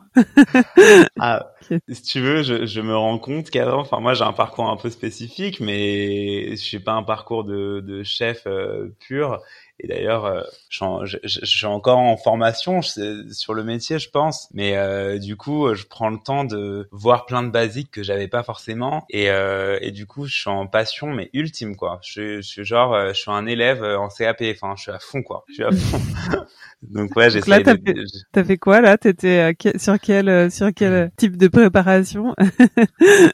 ah, 1.19 1.53
si 1.88 2.03
tu 2.03 2.20
veux, 2.20 2.43
je, 2.43 2.81
me 2.81 2.97
rends 2.97 3.19
compte 3.19 3.50
qu'avant, 3.50 3.81
enfin 3.81 4.00
moi 4.00 4.15
j'ai 4.15 4.25
un 4.25 4.32
parcours 4.32 4.69
un 4.69 4.76
peu 4.76 4.91
spécifique, 4.91 5.61
mais 5.61 6.50
je 6.50 6.62
suis 6.62 6.81
pas 6.81 6.93
un 6.93 7.03
parcours 7.03 7.44
de, 7.44 7.81
de 7.81 8.03
chef 8.03 8.47
euh, 8.47 8.88
pur. 9.00 9.41
Et 9.81 9.87
d'ailleurs, 9.87 10.25
euh, 10.25 10.43
je, 10.71 11.19
suis 11.25 11.67
encore 11.67 11.99
en 11.99 12.17
formation 12.17 12.83
sur 12.83 13.55
le 13.55 13.65
métier, 13.65 13.99
je 13.99 14.11
pense. 14.11 14.49
Mais 14.53 14.77
euh, 14.77 15.19
du 15.19 15.37
coup, 15.37 15.73
je 15.75 15.85
prends 15.85 16.11
le 16.11 16.19
temps 16.19 16.45
de 16.45 16.89
voir 16.91 17.27
plein 17.27 17.43
de 17.43 17.51
basiques 17.51 17.91
que 17.91 18.03
j'avais 18.03 18.29
pas 18.29 18.43
forcément. 18.43 19.05
Et, 19.11 19.31
euh, 19.31 19.79
et 19.81 19.93
du 19.93 20.07
coup, 20.07 20.27
je 20.27 20.35
suis 20.35 20.51
en 20.51 20.67
passion, 20.67 21.09
mais 21.09 21.31
ultime, 21.33 21.77
quoi. 21.77 22.01
Je, 22.03 22.41
je 22.41 22.47
suis 22.47 22.65
genre, 22.65 22.95
euh, 22.95 23.09
je 23.13 23.21
suis 23.21 23.31
un 23.31 23.47
élève 23.47 23.83
en 23.85 24.09
CAP. 24.09 24.43
Enfin, 24.51 24.75
je 24.77 24.83
suis 24.83 24.93
à 24.93 24.99
fond, 24.99 25.23
quoi. 25.23 25.45
Je 25.49 25.55
suis 25.55 25.65
à 25.65 25.71
fond. 25.71 26.01
Donc 26.83 27.17
ouais, 27.17 27.29
j'ai 27.29 27.41
Là, 27.41 27.61
t'as 27.61 27.75
fait, 27.75 27.97
as 28.35 28.45
fait 28.45 28.57
quoi 28.57 28.81
là? 28.81 28.97
T'étais 28.97 29.53
sur 29.79 29.99
quel 29.99 30.29
euh, 30.29 30.49
sur 30.49 30.69
quel 30.75 31.11
type 31.17 31.37
de 31.37 31.49
préparation? 31.49 32.35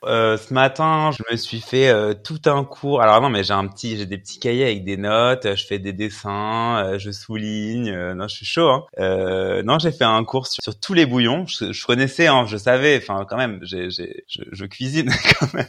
Euh, 0.04 0.36
Ce 0.36 0.52
matin, 0.52 1.10
je 1.12 1.22
me 1.30 1.36
suis 1.36 1.60
fait 1.60 1.88
euh, 1.88 2.14
tout 2.14 2.40
un 2.46 2.64
cours. 2.64 3.00
Alors 3.00 3.20
non, 3.20 3.30
mais 3.30 3.42
j'ai 3.42 3.52
un 3.52 3.66
petit, 3.66 3.96
j'ai 3.96 4.06
des 4.06 4.18
petits 4.18 4.38
cahiers 4.38 4.64
avec 4.64 4.84
des 4.84 4.96
notes. 4.96 5.54
Je 5.54 5.66
fais 5.66 5.78
des 5.78 5.92
dessins, 5.92 6.33
euh, 6.34 6.98
je 6.98 7.10
souligne. 7.10 7.92
non, 8.14 8.28
je 8.28 8.36
suis 8.36 8.46
chaud. 8.46 8.68
Hein. 8.68 9.62
non, 9.64 9.78
j'ai 9.78 9.92
fait 9.92 10.04
un 10.04 10.24
cours 10.24 10.46
sur, 10.46 10.78
tous 10.78 10.94
les 10.94 11.06
bouillons. 11.06 11.46
Je, 11.46 11.86
connaissais, 11.86 12.26
hein, 12.26 12.46
je 12.46 12.56
savais. 12.56 12.98
Enfin, 12.98 13.26
quand 13.28 13.36
même, 13.36 13.60
j'ai, 13.62 13.90
j'ai, 13.90 14.24
je, 14.28 14.42
je, 14.50 14.64
cuisine 14.64 15.10
quand 15.40 15.54
même. 15.54 15.68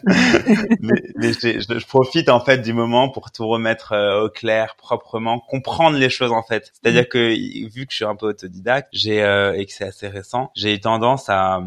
mais, 0.80 1.02
mais 1.18 1.34
je, 1.34 1.86
profite 1.86 2.30
en 2.30 2.40
fait 2.40 2.60
du 2.60 2.74
moment 2.74 3.10
pour 3.10 3.32
tout 3.32 3.48
remettre 3.48 3.96
au 4.24 4.30
clair, 4.30 4.76
proprement, 4.78 5.40
comprendre 5.40 5.98
les 5.98 6.10
choses 6.10 6.32
en 6.32 6.44
fait. 6.44 6.72
C'est-à-dire 6.74 7.08
que 7.10 7.30
vu 7.70 7.86
que 7.86 7.92
je 7.92 7.98
suis 7.98 8.06
un 8.06 8.16
peu 8.16 8.28
autodidacte, 8.28 8.90
j'ai 8.92 9.24
euh, 9.24 9.54
et 9.54 9.66
que 9.66 9.72
c'est 9.72 9.86
assez 9.86 10.08
récent, 10.08 10.52
j'ai 10.56 10.80
tendance 10.80 11.30
à 11.30 11.62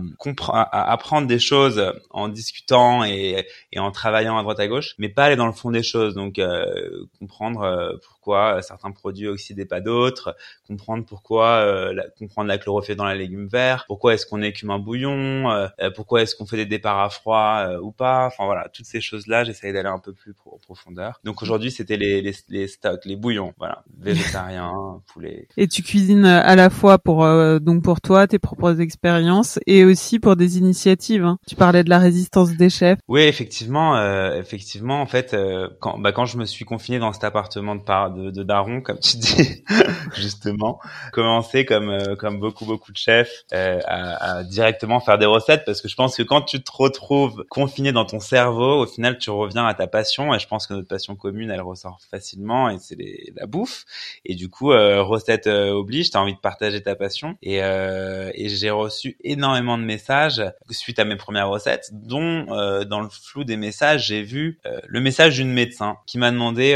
à 0.52 0.92
apprendre 0.92 1.26
des 1.26 1.38
choses 1.38 1.92
en 2.10 2.28
discutant 2.28 3.04
et, 3.04 3.46
et 3.72 3.78
en 3.78 3.90
travaillant 3.90 4.38
à 4.38 4.42
droite 4.42 4.60
à 4.60 4.68
gauche, 4.68 4.94
mais 4.98 5.08
pas 5.08 5.24
aller 5.24 5.36
dans 5.36 5.46
le 5.46 5.52
fond 5.52 5.70
des 5.70 5.82
choses. 5.82 6.14
Donc 6.14 6.38
euh, 6.38 7.06
comprendre 7.18 7.62
euh, 7.62 7.92
pourquoi 8.02 8.60
certains 8.62 8.87
produits 8.92 9.28
oxydent 9.28 9.68
pas 9.68 9.80
d'autres, 9.80 10.36
comprendre 10.66 11.04
pourquoi 11.04 11.46
euh, 11.46 11.92
la, 11.92 12.04
comprendre 12.18 12.48
la 12.48 12.58
chlorophylle 12.58 12.96
dans 12.96 13.04
la 13.04 13.14
légume 13.14 13.48
vert, 13.48 13.84
pourquoi 13.86 14.14
est-ce 14.14 14.26
qu'on 14.26 14.42
écume 14.42 14.70
un 14.70 14.78
bouillon, 14.78 15.50
euh, 15.50 15.68
euh, 15.80 15.90
pourquoi 15.90 16.22
est-ce 16.22 16.34
qu'on 16.34 16.46
fait 16.46 16.56
des 16.56 16.66
départs 16.66 17.00
à 17.00 17.10
froid 17.10 17.66
ou 17.82 17.92
pas. 17.92 18.26
Enfin 18.26 18.44
voilà, 18.46 18.68
toutes 18.68 18.86
ces 18.86 19.00
choses-là, 19.00 19.44
j'essaye 19.44 19.72
d'aller 19.72 19.88
un 19.88 19.98
peu 19.98 20.12
plus 20.12 20.34
en 20.46 20.58
profondeur. 20.58 21.20
Donc 21.24 21.42
aujourd'hui, 21.42 21.70
c'était 21.70 21.96
les, 21.96 22.22
les, 22.22 22.34
les 22.48 22.68
stocks, 22.68 23.04
les 23.04 23.16
bouillons, 23.16 23.52
voilà, 23.58 23.84
végétariens, 23.98 25.02
poulet. 25.12 25.48
Et 25.56 25.68
tu 25.68 25.82
cuisines 25.82 26.24
à 26.24 26.56
la 26.56 26.70
fois 26.70 26.98
pour 26.98 27.26
donc 27.60 27.82
pour 27.82 28.00
toi 28.00 28.26
tes 28.26 28.38
propres 28.38 28.80
expériences 28.80 29.58
et 29.66 29.84
aussi 29.84 30.18
pour 30.18 30.36
des 30.36 30.58
initiatives. 30.58 31.24
Hein. 31.24 31.38
Tu 31.46 31.54
parlais 31.54 31.84
de 31.84 31.90
la 31.90 31.98
résistance 31.98 32.56
des 32.56 32.70
chefs. 32.70 32.98
Oui, 33.08 33.22
effectivement, 33.22 33.98
effectivement, 34.32 35.00
en 35.00 35.06
fait, 35.06 35.36
quand 35.80 35.98
bah, 35.98 36.12
quand 36.12 36.26
je 36.26 36.38
me 36.38 36.44
suis 36.44 36.64
confiné 36.64 36.98
dans 36.98 37.12
cet 37.12 37.24
appartement 37.24 37.74
de, 37.74 37.82
de, 37.82 38.30
de 38.30 38.42
Daron, 38.42 38.77
comme 38.82 38.98
tu 38.98 39.16
dis, 39.16 39.64
justement, 40.16 40.80
commencer 41.12 41.64
comme 41.64 41.90
euh, 41.90 42.16
comme 42.16 42.38
beaucoup 42.38 42.64
beaucoup 42.64 42.92
de 42.92 42.96
chefs 42.96 43.44
euh, 43.52 43.80
à, 43.86 44.38
à, 44.38 44.44
directement 44.44 45.00
faire 45.00 45.18
des 45.18 45.26
recettes. 45.26 45.64
Parce 45.64 45.80
que 45.80 45.88
je 45.88 45.96
pense 45.96 46.16
que 46.16 46.22
quand 46.22 46.42
tu 46.42 46.62
te 46.62 46.70
retrouves 46.72 47.44
confiné 47.48 47.92
dans 47.92 48.04
ton 48.04 48.20
cerveau, 48.20 48.82
au 48.82 48.86
final 48.86 49.18
tu 49.18 49.30
reviens 49.30 49.66
à 49.66 49.74
ta 49.74 49.86
passion. 49.86 50.34
Et 50.34 50.38
je 50.38 50.46
pense 50.46 50.66
que 50.66 50.74
notre 50.74 50.88
passion 50.88 51.16
commune 51.16 51.50
elle 51.50 51.60
ressort 51.60 51.98
facilement 52.10 52.70
et 52.70 52.78
c'est 52.78 52.96
la 53.36 53.46
bouffe. 53.46 53.84
Et 54.24 54.34
du 54.34 54.48
coup 54.48 54.72
euh, 54.72 55.02
recette 55.02 55.46
euh, 55.46 55.70
oblige, 55.70 56.10
t'as 56.10 56.20
envie 56.20 56.34
de 56.34 56.40
partager 56.40 56.82
ta 56.82 56.94
passion. 56.94 57.36
Et 57.42 57.62
euh, 57.62 58.30
et 58.34 58.48
j'ai 58.48 58.70
reçu 58.70 59.16
énormément 59.22 59.78
de 59.78 59.84
messages 59.84 60.42
suite 60.70 60.98
à 60.98 61.04
mes 61.04 61.16
premières 61.16 61.48
recettes, 61.48 61.90
dont 61.92 62.46
dans 62.84 63.00
le 63.00 63.08
flou 63.08 63.44
des 63.44 63.56
messages 63.56 64.08
j'ai 64.08 64.22
vu 64.22 64.60
le 64.86 65.00
message 65.00 65.36
d'une 65.36 65.52
médecin 65.52 65.96
qui 66.06 66.18
m'a 66.18 66.30
demandé 66.30 66.74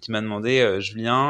qui 0.00 0.10
m'a 0.10 0.20
demandé 0.20 0.60
euh, 0.60 0.80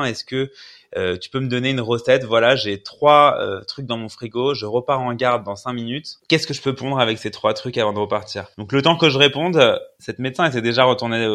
Est-ce 0.04 0.24
que 0.24 0.50
euh, 0.96 1.16
tu 1.16 1.30
peux 1.30 1.40
me 1.40 1.48
donner 1.48 1.70
une 1.70 1.80
recette. 1.80 2.24
Voilà, 2.24 2.56
j'ai 2.56 2.82
trois 2.82 3.38
euh, 3.40 3.62
trucs 3.62 3.86
dans 3.86 3.96
mon 3.96 4.08
frigo, 4.08 4.54
je 4.54 4.66
repars 4.66 5.00
en 5.00 5.14
garde 5.14 5.44
dans 5.44 5.56
cinq 5.56 5.72
minutes. 5.72 6.18
Qu'est-ce 6.28 6.46
que 6.46 6.54
je 6.54 6.62
peux 6.62 6.74
pondre 6.74 6.98
avec 6.98 7.18
ces 7.18 7.30
trois 7.30 7.54
trucs 7.54 7.78
avant 7.78 7.92
de 7.92 7.98
repartir? 7.98 8.46
Donc 8.58 8.72
le 8.72 8.82
temps 8.82 8.96
que 8.96 9.10
je 9.10 9.18
réponde, 9.18 9.80
cette 9.98 10.18
médecin 10.18 10.44
était 10.46 10.62
déjà 10.62 10.84
retournée 10.84 11.26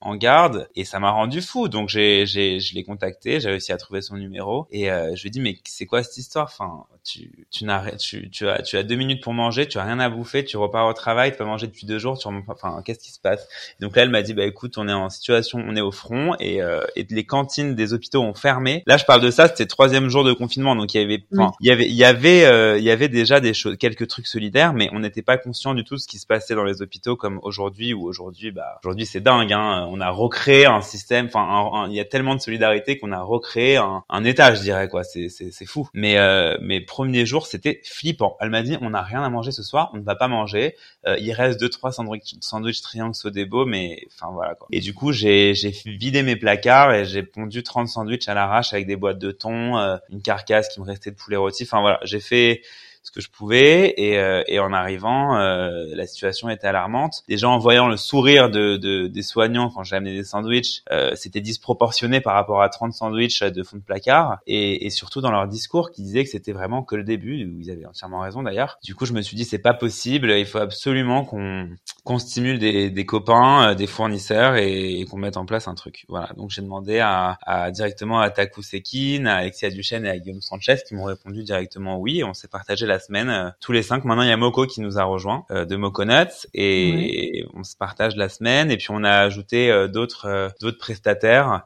en 0.00 0.16
garde 0.16 0.68
et 0.74 0.84
ça 0.84 0.98
m'a 0.98 1.10
rendu 1.10 1.42
fou. 1.42 1.68
Donc 1.68 1.88
j'ai, 1.88 2.26
j'ai, 2.26 2.60
je 2.60 2.74
l'ai 2.74 2.84
contacté, 2.84 3.40
j'ai 3.40 3.50
réussi 3.50 3.72
à 3.72 3.76
trouver 3.76 4.02
son 4.02 4.16
numéro 4.16 4.66
et 4.70 4.86
je 4.88 5.22
lui 5.22 5.28
ai 5.28 5.30
dit 5.30 5.40
mais 5.40 5.58
c'est 5.64 5.86
quoi 5.86 6.02
cette 6.02 6.16
histoire? 6.16 6.46
Enfin, 6.46 6.84
tu, 7.04 7.46
tu 7.50 7.64
n'arrêtes, 7.64 7.98
tu, 7.98 8.30
tu 8.30 8.48
as, 8.48 8.62
tu 8.62 8.76
as 8.76 8.82
deux 8.82 8.96
minutes 8.96 9.22
pour 9.22 9.32
manger, 9.32 9.66
tu 9.66 9.78
as 9.78 9.84
rien 9.84 10.00
à 10.00 10.08
bouffer, 10.08 10.44
tu 10.44 10.56
repars 10.56 10.86
au 10.86 10.92
travail, 10.92 11.32
tu 11.32 11.38
vas 11.38 11.44
manger 11.44 11.66
depuis 11.66 11.86
deux 11.86 11.98
jours, 11.98 12.18
tu 12.18 12.28
enfin 12.48 12.82
qu'est-ce 12.84 13.00
qui 13.00 13.12
se 13.12 13.20
passe? 13.20 13.46
Donc 13.80 13.96
là 13.96 14.02
elle 14.02 14.10
m'a 14.10 14.22
dit 14.22 14.34
bah 14.34 14.44
écoute, 14.44 14.78
on 14.78 14.88
est 14.88 14.92
en 14.92 15.10
situation, 15.10 15.62
on 15.66 15.76
est 15.76 15.80
au 15.80 15.92
front 15.92 16.34
et, 16.40 16.60
et 16.96 17.06
les 17.08 17.24
cantines 17.24 17.74
des 17.74 17.92
hôpitaux 17.92 18.22
ont 18.22 18.34
fermé 18.34 18.79
Là, 18.86 18.96
je 18.96 19.04
parle 19.04 19.20
de 19.20 19.30
ça, 19.30 19.48
c'était 19.48 19.66
troisième 19.66 20.08
jour 20.08 20.24
de 20.24 20.32
confinement, 20.32 20.76
donc 20.76 20.94
il 20.94 21.00
y 21.00 21.04
avait, 21.04 21.22
enfin, 21.32 21.52
il 21.60 21.66
y 21.66 21.70
avait, 21.70 21.86
il 21.86 21.94
y 21.94 22.04
avait, 22.04 22.44
euh, 22.44 22.78
il 22.78 22.84
y 22.84 22.90
avait 22.90 23.08
déjà 23.08 23.40
des 23.40 23.54
choses, 23.54 23.76
quelques 23.76 24.08
trucs 24.08 24.26
solidaires, 24.26 24.72
mais 24.72 24.88
on 24.92 25.00
n'était 25.00 25.22
pas 25.22 25.36
conscient 25.36 25.74
du 25.74 25.84
tout 25.84 25.94
de 25.94 26.00
ce 26.00 26.06
qui 26.06 26.18
se 26.18 26.26
passait 26.26 26.54
dans 26.54 26.64
les 26.64 26.82
hôpitaux 26.82 27.16
comme 27.16 27.40
aujourd'hui, 27.42 27.94
où 27.94 28.06
aujourd'hui, 28.06 28.50
bah, 28.50 28.80
aujourd'hui 28.84 29.06
c'est 29.06 29.20
dingue, 29.20 29.52
hein, 29.52 29.88
on 29.90 30.00
a 30.00 30.10
recréé 30.10 30.66
un 30.66 30.80
système, 30.80 31.26
enfin, 31.26 31.86
il 31.88 31.94
y 31.94 32.00
a 32.00 32.04
tellement 32.04 32.34
de 32.34 32.40
solidarité 32.40 32.98
qu'on 32.98 33.12
a 33.12 33.20
recréé 33.20 33.76
un, 33.76 34.04
un 34.08 34.24
état, 34.24 34.54
je 34.54 34.60
dirais 34.62 34.88
quoi, 34.88 35.04
c'est, 35.04 35.28
c'est, 35.28 35.50
c'est 35.52 35.66
fou. 35.66 35.88
Mais, 35.94 36.18
euh, 36.18 36.56
mais 36.60 36.80
premier 36.80 37.26
jour, 37.26 37.46
c'était 37.46 37.80
flippant. 37.84 38.36
Elle 38.40 38.50
m'a 38.50 38.62
dit, 38.62 38.76
on 38.80 38.90
n'a 38.90 39.02
rien 39.02 39.22
à 39.22 39.30
manger 39.30 39.52
ce 39.52 39.62
soir, 39.62 39.90
on 39.94 39.98
ne 39.98 40.02
va 40.02 40.14
pas 40.14 40.28
manger. 40.28 40.74
Euh, 41.06 41.16
il 41.18 41.32
reste 41.32 41.60
deux 41.60 41.68
trois 41.68 41.92
sandwich, 41.92 42.34
sandwich 42.40 42.82
triangles 42.82 43.14
Sodebo, 43.14 43.64
mais 43.64 44.06
enfin 44.12 44.32
voilà 44.32 44.54
quoi. 44.54 44.68
Et 44.70 44.80
du 44.80 44.94
coup, 44.94 45.12
j'ai, 45.12 45.54
j'ai 45.54 45.70
vidé 45.70 46.22
mes 46.22 46.36
placards 46.36 46.92
et 46.92 47.04
j'ai 47.04 47.22
pondu 47.22 47.62
30 47.62 47.88
sandwichs 47.88 48.28
à 48.28 48.34
l'arrache 48.34 48.69
avec 48.74 48.86
des 48.86 48.96
boîtes 48.96 49.18
de 49.18 49.30
thon, 49.30 49.78
euh, 49.78 49.96
une 50.10 50.22
carcasse 50.22 50.68
qui 50.68 50.80
me 50.80 50.86
restait 50.86 51.10
de 51.10 51.16
poulet 51.16 51.36
rôti. 51.36 51.64
Enfin 51.64 51.80
voilà, 51.80 52.00
j'ai 52.02 52.20
fait 52.20 52.62
ce 53.02 53.10
que 53.10 53.20
je 53.20 53.30
pouvais. 53.30 53.94
Et, 53.96 54.18
euh, 54.18 54.42
et 54.46 54.58
en 54.58 54.72
arrivant, 54.72 55.36
euh, 55.36 55.86
la 55.94 56.06
situation 56.06 56.48
était 56.48 56.66
alarmante. 56.66 57.22
Déjà 57.28 57.48
en 57.48 57.58
voyant 57.58 57.88
le 57.88 57.96
sourire 57.96 58.50
de, 58.50 58.76
de 58.76 59.06
des 59.06 59.22
soignants 59.22 59.70
quand 59.70 59.84
j'ai 59.84 59.96
amené 59.96 60.14
des 60.14 60.24
sandwichs, 60.24 60.82
euh, 60.90 61.12
c'était 61.14 61.40
disproportionné 61.40 62.20
par 62.20 62.34
rapport 62.34 62.62
à 62.62 62.68
30 62.68 62.92
sandwichs 62.92 63.42
de 63.42 63.62
fond 63.62 63.76
de 63.76 63.82
placard. 63.82 64.38
Et, 64.46 64.86
et 64.86 64.90
surtout 64.90 65.20
dans 65.20 65.30
leur 65.30 65.46
discours 65.48 65.90
qui 65.90 66.02
disait 66.02 66.24
que 66.24 66.30
c'était 66.30 66.52
vraiment 66.52 66.82
que 66.82 66.96
le 66.96 67.04
début, 67.04 67.44
où 67.46 67.60
ils 67.60 67.70
avaient 67.70 67.86
entièrement 67.86 68.20
raison 68.20 68.42
d'ailleurs. 68.42 68.78
Du 68.84 68.94
coup, 68.94 69.06
je 69.06 69.12
me 69.12 69.22
suis 69.22 69.36
dit 69.36 69.44
c'est 69.44 69.58
pas 69.58 69.74
possible. 69.74 70.30
Il 70.30 70.46
faut 70.46 70.58
absolument 70.58 71.24
qu'on 71.24 71.68
qu'on 72.04 72.18
stimule 72.18 72.58
des, 72.58 72.90
des 72.90 73.06
copains, 73.06 73.74
des 73.74 73.86
fournisseurs 73.86 74.56
et, 74.56 75.04
qu'on 75.10 75.18
mette 75.18 75.36
en 75.36 75.44
place 75.44 75.68
un 75.68 75.74
truc. 75.74 76.04
Voilà. 76.08 76.30
Donc 76.36 76.50
j'ai 76.50 76.62
demandé 76.62 76.98
à, 76.98 77.38
à 77.42 77.70
directement 77.70 78.20
à 78.20 78.30
Taku 78.30 78.62
Sekin, 78.62 79.26
à 79.26 79.36
Alexia 79.36 79.70
Duchesne 79.70 80.06
et 80.06 80.10
à 80.10 80.18
Guillaume 80.18 80.40
Sanchez 80.40 80.76
qui 80.86 80.94
m'ont 80.94 81.04
répondu 81.04 81.42
directement 81.42 81.98
oui. 81.98 82.22
On 82.24 82.32
s'est 82.32 82.48
partagé 82.48 82.86
la 82.86 82.99
semaine 83.00 83.28
euh, 83.28 83.50
tous 83.60 83.72
les 83.72 83.82
cinq. 83.82 84.04
Maintenant, 84.04 84.22
il 84.22 84.28
y 84.28 84.32
a 84.32 84.36
Moko 84.36 84.66
qui 84.66 84.80
nous 84.80 84.98
a 84.98 85.04
rejoint 85.04 85.44
euh, 85.50 85.64
de 85.64 85.76
Moconuts 85.76 86.46
et 86.54 87.44
on 87.54 87.64
se 87.64 87.76
partage 87.76 88.16
la 88.16 88.28
semaine. 88.28 88.70
Et 88.70 88.76
puis 88.76 88.88
on 88.90 89.02
a 89.02 89.10
ajouté 89.10 89.70
euh, 89.70 89.88
d'autres 89.88 90.52
d'autres 90.60 90.78
prestataires 90.78 91.64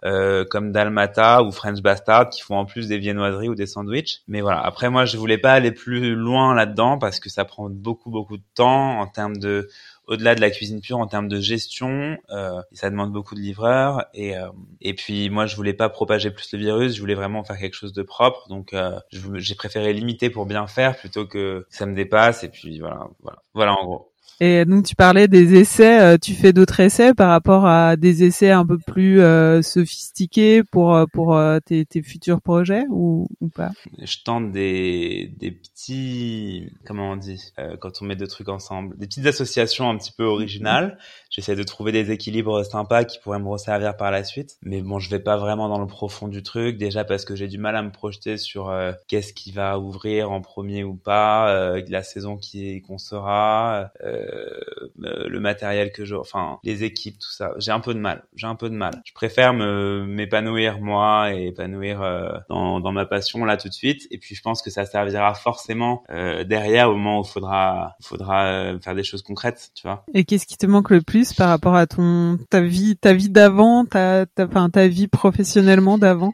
comme 0.51 0.73
Dalmata 0.73 1.43
ou 1.43 1.53
French 1.53 1.81
Bastard 1.83 2.31
qui 2.31 2.43
font 2.43 2.57
en 2.57 2.65
plus 2.65 2.89
des 2.89 2.99
viennoiseries 2.99 3.49
ou 3.49 3.55
des 3.55 3.67
sandwichs. 3.67 4.23
Mais 4.29 4.41
voilà. 4.41 4.61
Après, 4.61 4.91
moi, 4.91 5.05
je 5.05 5.17
voulais 5.17 5.39
pas 5.39 5.53
aller 5.53 5.73
plus 5.73 6.15
loin 6.15 6.55
là-dedans 6.55 6.99
parce 6.99 7.21
que 7.21 7.29
ça 7.29 7.45
prend 7.45 7.69
beaucoup 7.69 8.11
beaucoup 8.11 8.37
de 8.37 8.43
temps 8.55 9.01
en 9.01 9.07
termes 9.07 9.37
de 9.37 9.69
au-delà 10.07 10.35
de 10.35 10.41
la 10.41 10.51
cuisine 10.51 10.81
pure 10.81 10.99
en 10.99 11.07
termes 11.07 11.29
de 11.29 11.41
gestion, 11.41 12.19
euh, 12.31 12.61
ça 12.73 12.91
demande 12.91 13.13
beaucoup 13.13 13.35
de 13.35 13.41
livreurs 13.41 14.07
et 14.15 14.37
euh, 14.37 14.49
et 14.81 14.95
puis 14.95 15.31
moi 15.31 15.47
je 15.47 15.57
voulais 15.57 15.75
pas 15.75 15.89
propager 15.89 16.31
plus 16.31 16.53
le 16.53 16.59
virus, 16.59 16.95
je 16.95 17.01
voulais 17.01 17.15
vraiment 17.15 17.45
faire 17.45 17.59
quelque 17.59 17.75
chose 17.75 17.93
de 17.93 18.03
propre, 18.03 18.49
donc 18.49 18.73
euh, 18.73 18.99
j'ai 19.11 19.55
préféré 19.55 19.93
limiter 19.93 20.31
pour 20.31 20.47
bien 20.47 20.67
faire 20.67 20.97
plutôt 20.97 21.27
que 21.27 21.67
ça 21.71 21.87
me 21.87 21.95
dépasse 21.95 22.45
et 22.45 22.49
puis 22.49 22.81
voilà 22.81 23.09
voilà 23.21 23.43
voilà 23.55 23.73
en 23.73 23.85
gros. 23.85 24.14
Et 24.41 24.65
donc 24.65 24.85
tu 24.85 24.97
parlais 24.97 25.29
des 25.29 25.55
essais, 25.55 26.01
euh, 26.01 26.19
tu 26.21 26.35
fais 26.35 26.53
d'autres 26.53 26.81
essais 26.81 27.15
par 27.15 27.31
rapport 27.31 27.67
à 27.67 27.97
des 27.97 28.25
essais 28.25 28.51
un 28.51 28.67
peu 28.67 28.79
plus 28.79 29.21
euh, 29.21 29.63
sophistiqués 29.63 30.65
pour 30.65 30.95
euh, 30.95 31.05
pour 31.13 31.39
tes, 31.65 31.87
tes, 31.87 32.03
futurs 32.03 32.41
projets 32.43 32.85
ou, 32.91 33.29
ou, 33.41 33.49
pas? 33.49 33.71
Je 34.03 34.17
tente 34.25 34.51
des 34.51 35.33
des 35.39 35.53
petits 35.53 36.69
comment 36.85 37.13
on 37.13 37.17
dit 37.17 37.53
quand 37.81 38.03
on 38.03 38.07
met 38.07 38.17
deux 38.17 38.27
trucs 38.27 38.49
ensemble, 38.49 38.97
des 38.99 39.07
petites 39.07 39.27
associations 39.27 39.89
un 39.89 39.97
petit 39.97 40.13
peu 40.13 40.25
originales. 40.25 40.99
J'essaie 41.31 41.57
de 41.57 41.63
trouver 41.63 41.93
des 41.93 42.11
équilibres 42.11 42.65
sympas 42.65 43.05
qui 43.05 43.19
pourraient 43.19 43.39
me 43.39 43.49
resservir 43.49 43.97
par 43.97 44.11
la 44.11 44.25
suite, 44.25 44.57
mais 44.63 44.83
bon, 44.83 44.99
je 44.99 45.11
vais 45.11 45.19
pas 45.19 45.37
vraiment 45.37 45.69
dans 45.69 45.81
le 45.81 45.87
profond 45.87 46.29
du 46.29 46.43
truc 46.43 46.77
déjà 46.77 47.05
parce 47.05 47.25
que 47.25 47.35
j'ai 47.37 47.49
du 47.49 47.59
mal 47.59 47.77
à 47.77 47.83
me 47.83 47.91
projeter 47.91 48.37
sur 48.37 48.73
qu'est-ce 49.09 49.33
qui 49.33 49.53
va 49.53 49.79
ouvrir 49.79 50.31
en 50.31 50.41
premier 50.41 50.85
ou 50.85 50.95
pas, 50.95 51.79
la 51.89 52.03
saison 52.03 52.37
qui 52.37 52.83
qu'on 52.83 52.99
sera. 52.99 53.91
Euh, 54.15 55.29
le 55.29 55.41
matériel 55.41 55.93
que 55.93 56.05
je, 56.05 56.15
enfin 56.15 56.59
les 56.63 56.85
équipes, 56.85 57.19
tout 57.19 57.31
ça. 57.31 57.53
J'ai 57.59 57.73
un 57.73 57.81
peu 57.81 57.95
de 57.95 57.99
mal. 57.99 58.25
J'ai 58.37 58.47
un 58.47 58.55
peu 58.55 58.71
de 58.71 58.75
mal. 58.75 59.03
Je 59.05 59.13
préfère 59.13 59.53
me 59.53 60.05
m'épanouir 60.07 60.81
moi 60.81 61.35
et 61.35 61.49
épanouir 61.49 62.03
euh, 62.03 62.29
dans, 62.49 62.81
dans 62.81 62.93
ma 62.93 63.05
passion 63.05 63.45
là 63.45 63.57
tout 63.57 63.69
de 63.69 63.75
suite. 63.75 64.07
Et 64.11 64.19
puis 64.19 64.35
je 64.35 64.43
pense 64.43 64.63
que 64.63 64.71
ça 64.71 64.85
servira 64.85 65.35
forcément 65.35 66.05
euh, 66.11 66.45
derrière 66.45 66.91
au 66.91 66.95
moment 66.95 67.21
où 67.21 67.25
faudra 67.25 67.97
faudra 68.03 68.79
faire 68.81 68.95
des 68.95 69.05
choses 69.05 69.23
concrètes, 69.23 69.71
tu 69.75 69.87
vois. 69.87 70.05
Et 70.15 70.25
qu'est-ce 70.25 70.47
qui 70.47 70.57
te 70.57 70.67
manque 70.67 70.91
le 70.91 71.03
plus 71.03 71.33
par 71.33 71.49
rapport 71.49 71.75
à 71.75 71.87
ton 71.87 72.39
ta 72.51 72.61
vie 72.61 72.97
ta 72.97 73.13
vie 73.13 73.31
d'avant, 73.31 73.85
ta 73.85 74.27
ta, 74.27 74.45
enfin, 74.45 74.71
ta 74.71 74.87
vie 74.89 75.09
professionnellement 75.09 75.99
d'avant? 75.99 76.33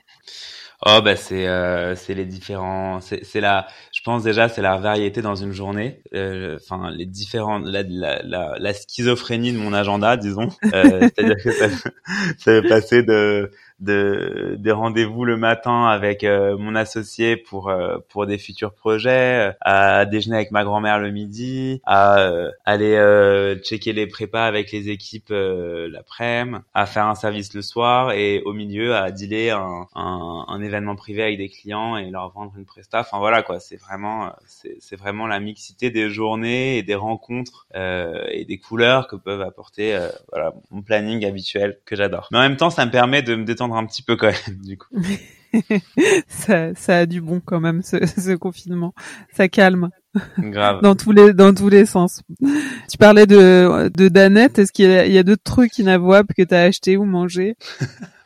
Oh 0.87 1.00
bah 1.04 1.14
c'est 1.14 1.46
euh, 1.46 1.94
c'est 1.94 2.14
les 2.14 2.25
différents 2.25 3.02
c'est 3.02 3.22
c'est 3.22 3.42
la 3.42 3.66
je 4.00 4.04
pense 4.07 4.23
déjà 4.23 4.49
c'est 4.49 4.62
la 4.62 4.78
variété 4.78 5.21
dans 5.21 5.35
une 5.35 5.52
journée. 5.52 6.00
Euh, 6.14 6.57
enfin 6.57 6.90
les 6.90 7.04
différents 7.04 7.59
la, 7.59 7.83
la, 7.83 8.23
la, 8.23 8.54
la 8.59 8.73
schizophrénie 8.73 9.52
de 9.52 9.59
mon 9.59 9.75
agenda 9.75 10.16
disons. 10.16 10.49
Euh, 10.73 11.00
c'est-à-dire 11.14 11.37
que 11.37 11.50
ça, 11.50 11.69
ça 12.38 12.52
veut 12.52 12.66
passer 12.66 13.02
de 13.02 13.50
de 13.80 14.56
des 14.58 14.72
rendez-vous 14.72 15.25
le 15.25 15.37
matin 15.37 15.87
avec 15.87 16.22
euh, 16.25 16.56
mon 16.58 16.75
associé 16.75 17.37
pour 17.37 17.68
euh, 17.68 17.99
pour 18.08 18.26
des 18.26 18.38
futurs 18.38 18.75
projets, 18.75 19.49
euh, 19.49 19.52
à 19.60 20.04
déjeuner 20.04 20.37
avec 20.37 20.50
ma 20.50 20.64
grand-mère 20.64 20.99
le 20.99 21.10
midi, 21.10 21.80
à 21.84 22.28
aller 22.64 22.96
checker 23.62 23.92
les 23.92 24.06
prépas 24.06 24.44
avec 24.44 24.70
les 24.72 24.90
équipes 24.90 25.30
l'après-midi, 25.30 26.20
à 26.75 26.87
faire 26.87 27.06
un 27.06 27.14
service 27.14 27.54
le 27.54 27.62
soir 27.62 28.12
et 28.12 28.42
au 28.44 28.52
milieu 28.52 28.94
à 28.94 29.10
dealer 29.10 29.50
un, 29.50 29.88
un, 29.94 30.44
un, 30.49 30.60
événement 30.60 30.96
privé 30.96 31.22
avec 31.22 31.38
des 31.38 31.49
clients 31.49 31.96
et 31.96 32.10
leur 32.10 32.30
vendre 32.30 32.52
une 32.56 32.64
presta. 32.64 33.00
Enfin 33.00 33.18
voilà 33.18 33.42
quoi, 33.42 33.60
c'est 33.60 33.76
vraiment 33.76 34.32
c'est 34.46 34.96
vraiment 34.96 35.26
la 35.26 35.40
mixité 35.40 35.90
des 35.90 36.10
journées 36.10 36.78
et 36.78 36.82
des 36.82 36.94
rencontres 36.94 37.66
et 37.75 38.44
des 38.44 38.58
couleurs 38.58 39.08
que 39.08 39.16
peuvent 39.16 39.42
apporter 39.42 39.99
voilà 40.30 40.52
mon 40.70 40.82
planning 40.82 41.25
habituel 41.25 41.78
que 41.84 41.96
j'adore. 41.96 42.28
Mais 42.30 42.38
en 42.38 42.42
même 42.42 42.56
temps, 42.56 42.70
ça 42.70 42.84
me 42.84 42.90
permet 42.90 43.22
de 43.22 43.34
me 43.34 43.44
détendre 43.44 43.69
un 43.76 43.86
petit 43.86 44.02
peu 44.02 44.16
quand 44.16 44.28
même, 44.28 44.56
du 44.62 44.76
coup. 44.76 44.88
ça, 46.28 46.74
ça 46.74 46.98
a 46.98 47.06
du 47.06 47.20
bon 47.20 47.40
quand 47.44 47.60
même 47.60 47.82
ce, 47.82 48.04
ce 48.06 48.34
confinement. 48.36 48.94
Ça 49.32 49.48
calme. 49.48 49.90
Grave. 50.38 50.82
dans 50.82 50.96
tous 50.96 51.12
les 51.12 51.32
dans 51.32 51.54
tous 51.54 51.68
les 51.68 51.86
sens. 51.86 52.22
Tu 52.90 52.98
parlais 52.98 53.26
de 53.26 53.90
de 53.94 54.08
Danette. 54.08 54.58
Est-ce 54.58 54.72
qu'il 54.72 54.90
y 54.90 55.18
a, 55.18 55.22
d'autres 55.22 55.44
trucs 55.44 55.78
inavouables 55.78 56.34
que 56.34 56.42
tu 56.42 56.54
as 56.54 56.62
acheté 56.62 56.96
ou 56.96 57.04
mangé 57.04 57.56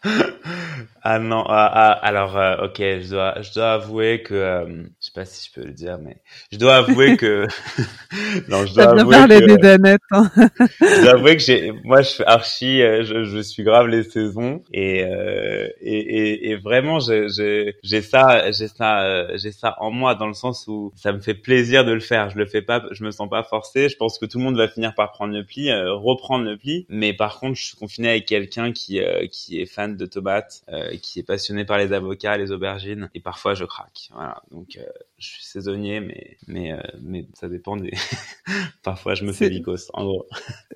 ah 1.03 1.19
non, 1.19 1.45
ah, 1.47 1.71
ah, 1.73 1.93
alors 1.93 2.37
euh, 2.37 2.67
ok, 2.67 2.77
je 2.79 3.11
dois, 3.11 3.41
je 3.41 3.53
dois 3.53 3.73
avouer 3.73 4.23
que, 4.23 4.35
euh, 4.35 4.83
pas 5.15 5.25
si 5.25 5.49
je 5.49 5.53
peux 5.61 5.67
le 5.67 5.73
dire, 5.73 5.99
mais 5.99 6.17
je 6.53 6.59
dois 6.59 6.77
avouer 6.77 7.17
que, 7.17 7.47
non, 8.49 8.67
je 8.67 8.75
dois 8.75 8.99
avouer 8.99 9.17
parlé 9.17 9.41
des 9.41 9.57
danettes. 9.57 10.01
Hein. 10.11 10.31
je 10.81 11.03
dois 11.03 11.13
avouer 11.13 11.37
que 11.37 11.43
j'ai, 11.43 11.73
moi 11.85 12.03
je 12.03 12.11
fais 12.11 12.27
archi, 12.27 12.83
euh, 12.83 13.05
je, 13.05 13.25
je 13.25 13.39
suis 13.39 13.63
grave 13.63 13.89
les 13.89 14.03
saisons 14.03 14.63
et 14.73 15.05
et, 15.81 15.99
et, 15.99 16.51
et, 16.51 16.57
vraiment 16.57 16.99
j'ai 16.99 17.27
j'ai 17.83 18.03
ça, 18.03 18.51
j'ai 18.51 18.69
ça, 18.69 19.37
j'ai 19.37 19.53
ça 19.53 19.77
en 19.79 19.91
moi 19.91 20.15
dans 20.15 20.27
le 20.27 20.35
sens 20.35 20.67
où 20.69 20.93
ça 20.97 21.13
me 21.13 21.21
fait 21.21 21.35
plaisir 21.35 21.85
de 21.85 21.93
le 21.93 22.01
faire. 22.01 22.31
Je 22.31 22.39
le 22.39 22.47
fais 22.47 22.63
pas, 22.63 22.83
je 22.91 23.05
me 23.05 23.11
sens 23.11 23.29
pas 23.29 23.43
forcé. 23.43 23.89
Je 23.89 23.97
pense 23.97 24.19
que 24.19 24.27
tout 24.27 24.39
le 24.39 24.45
monde 24.45 24.57
va 24.57 24.69
finir 24.69 24.95
par 24.95 25.13
prendre 25.13 25.35
le 25.35 25.45
pli, 25.45 25.73
reprendre 25.73 26.45
le 26.45 26.57
pli, 26.57 26.87
mais 26.89 27.13
par 27.13 27.39
contre 27.39 27.57
je 27.57 27.67
suis 27.67 27.77
confiné 27.77 28.11
avec 28.11 28.27
quelqu'un 28.27 28.73
qui 28.73 29.01
qui 29.31 29.61
est 29.61 29.67
fan 29.67 29.97
de 29.97 30.07
tomates, 30.07 30.63
euh, 30.69 30.97
qui 31.03 31.19
est 31.19 31.23
passionné 31.23 31.65
par 31.65 31.79
les 31.79 31.93
avocats, 31.93 32.37
les 32.37 32.51
aubergines, 32.53 33.11
et 33.15 33.21
parfois 33.21 33.55
je 33.55 33.65
craque. 33.65 34.09
Voilà, 34.13 34.43
donc 34.51 34.77
euh, 34.77 34.85
je 35.19 35.29
suis 35.29 35.45
saisonnier, 35.45 36.01
mais 36.01 36.37
mais 36.47 36.73
euh, 36.73 36.81
mais 37.01 37.27
ça 37.35 37.49
dépend 37.49 37.77
des. 37.77 37.93
parfois 38.83 39.15
je 39.15 39.25
me 39.25 39.33
fais 39.33 39.49
vicos, 39.49 39.91
en 39.95 40.05
gros. 40.05 40.27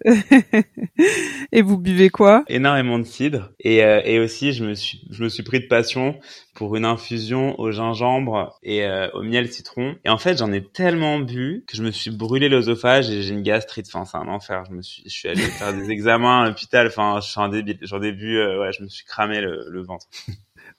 et 1.52 1.62
vous 1.62 1.78
buvez 1.78 2.08
quoi? 2.08 2.44
Énormément 2.48 2.98
de 2.98 3.04
cidre, 3.04 3.50
et 3.60 3.78
et 3.78 4.18
aussi 4.20 4.52
je 4.52 4.64
me 4.64 4.74
suis 4.74 5.06
je 5.10 5.24
me 5.24 5.28
suis 5.28 5.42
pris 5.42 5.60
de 5.60 5.66
passion 5.66 6.18
pour 6.54 6.76
une 6.76 6.84
infusion 6.84 7.58
au 7.60 7.70
gingembre 7.70 8.58
et 8.62 8.84
au 9.14 9.22
miel 9.22 9.50
citron. 9.52 9.94
Et 10.04 10.08
en 10.08 10.18
fait, 10.18 10.38
j'en 10.38 10.52
ai 10.52 10.64
tellement 10.64 11.20
bu 11.20 11.64
que 11.68 11.76
je 11.76 11.84
me 11.84 11.92
suis 11.92 12.10
brûlé 12.10 12.48
l'œsophage 12.48 13.10
et 13.10 13.22
j'ai 13.22 13.32
une 13.32 13.42
gastrite. 13.42 13.86
Enfin, 13.94 14.04
c'est 14.04 14.16
un 14.18 14.28
enfer. 14.28 14.64
Je 14.68 14.74
me 14.74 14.82
suis, 14.82 15.04
je 15.04 15.10
suis 15.10 15.28
allé 15.28 15.42
faire 15.42 15.72
des 15.72 15.90
examens 15.92 16.42
à 16.42 16.48
l'hôpital. 16.48 16.88
Enfin, 16.88 17.20
je 17.22 17.30
suis 17.30 17.40
un 17.40 17.48
débile. 17.48 17.78
J'en 17.82 18.02
ai 18.02 18.10
bu, 18.10 18.44
ouais, 18.58 18.72
je 18.76 18.82
me 18.82 18.88
suis 18.88 19.04
cramé 19.04 19.40
le, 19.40 19.66
le 19.68 19.82
ventre. 19.82 20.06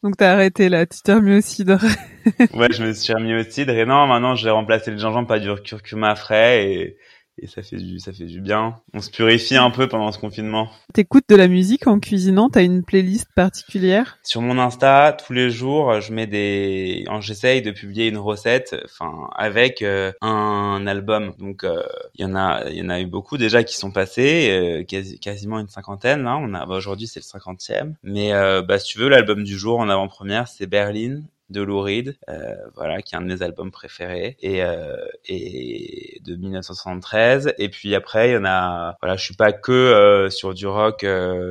Donc 0.04 0.16
t'as 0.16 0.32
arrêté 0.32 0.70
là, 0.70 0.86
tu 0.86 1.02
t'es 1.02 1.14
remis 1.14 1.38
au 1.38 1.42
cidre. 1.42 1.80
ouais, 2.54 2.72
je 2.72 2.84
me 2.84 2.94
suis 2.94 3.14
remis 3.14 3.36
au 3.36 3.44
cidre 3.44 3.74
et 3.74 3.86
non, 3.86 4.08
maintenant 4.08 4.36
j'ai 4.36 4.50
remplacé 4.50 4.92
le 4.92 4.98
gingembre 4.98 5.28
par 5.28 5.40
du 5.40 5.54
curcuma 5.62 6.16
frais 6.16 6.72
et 6.72 6.98
et 7.42 7.48
ça 7.48 7.62
fait 7.62 7.78
du 7.78 8.00
ça 8.00 8.12
fait 8.12 8.26
du 8.26 8.42
bien. 8.42 8.76
On 8.94 9.02
se 9.02 9.10
purifie 9.10 9.58
un 9.58 9.72
peu 9.72 9.88
pendant 9.88 10.12
ce 10.12 10.20
confinement. 10.20 10.70
T'écoutes 10.94 11.28
de 11.30 11.36
la 11.36 11.48
musique 11.48 11.88
en 11.88 12.00
cuisinant? 12.00 12.50
T'as 12.50 12.64
une 12.64 12.84
playlist 12.84 13.28
particulière? 13.36 14.18
Sur 14.24 14.42
mon 14.42 14.58
Insta, 14.60 15.16
tous 15.26 15.34
les 15.34 15.50
jours, 15.50 16.02
je 16.02 16.14
mets 16.14 16.28
des, 16.28 17.06
j'essaye 17.22 17.62
de 17.62 17.72
publier 17.72 18.08
une 18.08 18.18
recette, 18.18 18.76
enfin 18.86 19.30
avec 19.36 19.82
euh, 19.82 20.12
un 20.22 20.86
album. 20.88 21.34
Donc 21.40 21.62
il 21.64 21.70
euh, 21.70 21.84
y 22.18 22.26
en 22.26 22.36
a, 22.36 22.70
il 22.70 22.78
y 22.78 22.82
en 22.82 22.90
a 22.90 23.00
eu 23.00 23.06
beaucoup 23.06 23.38
déjà 23.38 23.64
qui 23.64 23.76
sont 23.76 23.92
passés, 23.92 24.50
euh, 24.52 24.84
quasi, 24.84 25.20
quasiment 25.20 25.60
une 25.60 25.70
cinquantaine. 25.70 26.24
Là, 26.24 26.38
on 26.38 26.54
a 26.54 26.66
bah, 26.66 26.76
aujourd'hui 26.76 27.08
c'est 27.08 27.20
le 27.20 27.26
cinquantième. 27.26 27.96
Mais 28.04 28.32
bah 28.68 28.80
si 28.80 28.94
tu 28.94 29.00
veux, 29.00 29.10
l'album 29.10 29.44
du 29.44 29.58
jour 29.58 29.80
en 29.80 29.90
avant-première, 29.90 30.48
c'est 30.48 30.68
Berlin 30.68 31.22
de 31.50 31.62
Lou 31.62 31.82
Reed, 31.82 32.18
euh, 32.30 32.56
voilà, 32.76 33.02
qui 33.02 33.16
est 33.16 33.18
un 33.18 33.22
de 33.22 33.28
mes 33.28 33.42
albums 33.42 33.72
préférés 33.72 34.38
et 34.42 34.64
euh, 34.64 34.96
et 35.28 36.22
de 36.24 36.36
1973. 36.36 37.54
Et 37.58 37.70
puis 37.70 37.96
après, 37.96 38.30
il 38.30 38.34
y 38.34 38.38
en 38.38 38.46
a, 38.46 38.98
voilà, 39.02 39.16
je 39.16 39.24
suis 39.24 39.36
pas 39.36 39.52
que 39.52 39.72
euh, 39.72 40.30
sur 40.30 40.54
du 40.54 40.68
rock 40.68 41.06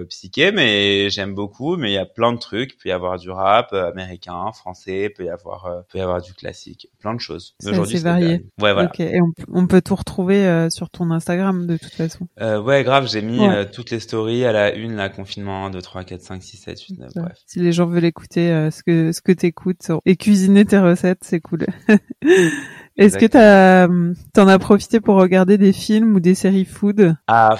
psyché, 0.09 0.52
mais 0.52 1.11
j'aime 1.11 1.35
beaucoup. 1.35 1.76
Mais 1.76 1.90
il 1.90 1.95
y 1.95 1.99
a 1.99 2.07
plein 2.07 2.33
de 2.33 2.38
trucs. 2.38 2.75
Il 2.75 2.76
peut 2.76 2.88
y 2.88 2.93
avoir 2.93 3.19
du 3.19 3.31
rap 3.31 3.73
américain, 3.73 4.52
français, 4.52 5.05
il 5.05 5.12
peut 5.12 5.25
y 5.25 5.31
avoir, 5.31 5.85
peut 5.88 5.99
y 5.99 6.00
avoir 6.00 6.23
du 6.23 6.33
classique, 6.33 6.88
plein 7.00 7.14
de 7.14 7.21
choses. 7.21 7.55
C'est 7.59 7.73
varié. 8.02 8.45
Ouais, 8.61 8.73
voilà. 8.73 8.90
Et 8.99 9.21
on, 9.52 9.67
peut 9.67 9.83
tout 9.83 9.97
retrouver 9.97 10.69
sur 10.71 10.90
ton 10.90 11.11
Instagram 11.11 11.67
de 11.67 11.76
toute 11.76 11.93
façon. 11.93 12.28
ouais, 12.40 12.85
grave. 12.85 13.09
J'ai 13.09 13.23
mis 13.23 13.40
toutes 13.73 13.90
les 13.90 14.00
stories 14.00 14.45
à 14.45 14.52
la 14.52 14.75
une, 14.75 14.97
la 14.97 15.09
confinement 15.09 15.67
1, 15.67 15.71
2, 15.71 15.83
3, 15.83 16.05
4, 16.05 16.21
5, 16.21 16.43
6, 16.43 16.57
7, 16.57 16.81
8, 16.81 16.99
9, 16.99 17.11
bref. 17.17 17.38
Si 17.47 17.59
les 17.59 17.73
gens 17.73 17.87
veulent 17.87 18.05
écouter 18.05 18.69
ce 18.71 18.83
que 18.83 19.12
ce 19.12 19.21
que 19.21 19.33
t'écoutes 19.33 19.88
et 20.07 20.16
cuisiner 20.16 20.64
tes 20.64 20.78
recettes, 20.78 21.21
c'est 21.23 21.40
cool. 21.40 21.66
Est-ce 22.97 23.16
que 23.16 23.26
t'as, 23.26 23.87
t'en 24.33 24.49
as 24.49 24.59
profité 24.59 25.00
pour 25.00 25.16
regarder 25.16 25.57
des 25.57 25.73
films 25.73 26.16
ou 26.16 26.21
des 26.21 26.35
séries 26.35 26.64
food? 26.64 27.16
À 27.28 27.57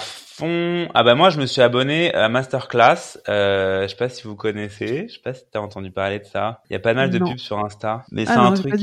Ah 0.93 1.03
bah 1.03 1.15
moi, 1.15 1.29
je 1.29 1.39
me 1.39 1.45
suis 1.45 1.61
abonné 1.61 2.13
à 2.13 2.29
Masterclass. 2.29 3.17
Euh, 3.27 3.83
je 3.83 3.87
sais 3.87 3.95
pas 3.95 4.09
si 4.09 4.23
vous 4.23 4.35
connaissez. 4.35 5.07
Je 5.07 5.13
sais 5.13 5.19
pas 5.23 5.33
si 5.33 5.43
t'as 5.51 5.59
entendu 5.59 5.91
parler 5.91 6.19
de 6.19 6.25
ça. 6.25 6.61
Il 6.69 6.73
y 6.73 6.75
a 6.75 6.79
pas 6.79 6.93
mal 6.93 7.09
de 7.09 7.19
Non. 7.19 7.29
pubs 7.29 7.37
sur 7.37 7.59
Insta. 7.59 8.03
Mais 8.11 8.25
Ah 8.27 8.33
c'est 8.33 8.39
un 8.39 8.51
truc. 8.53 8.73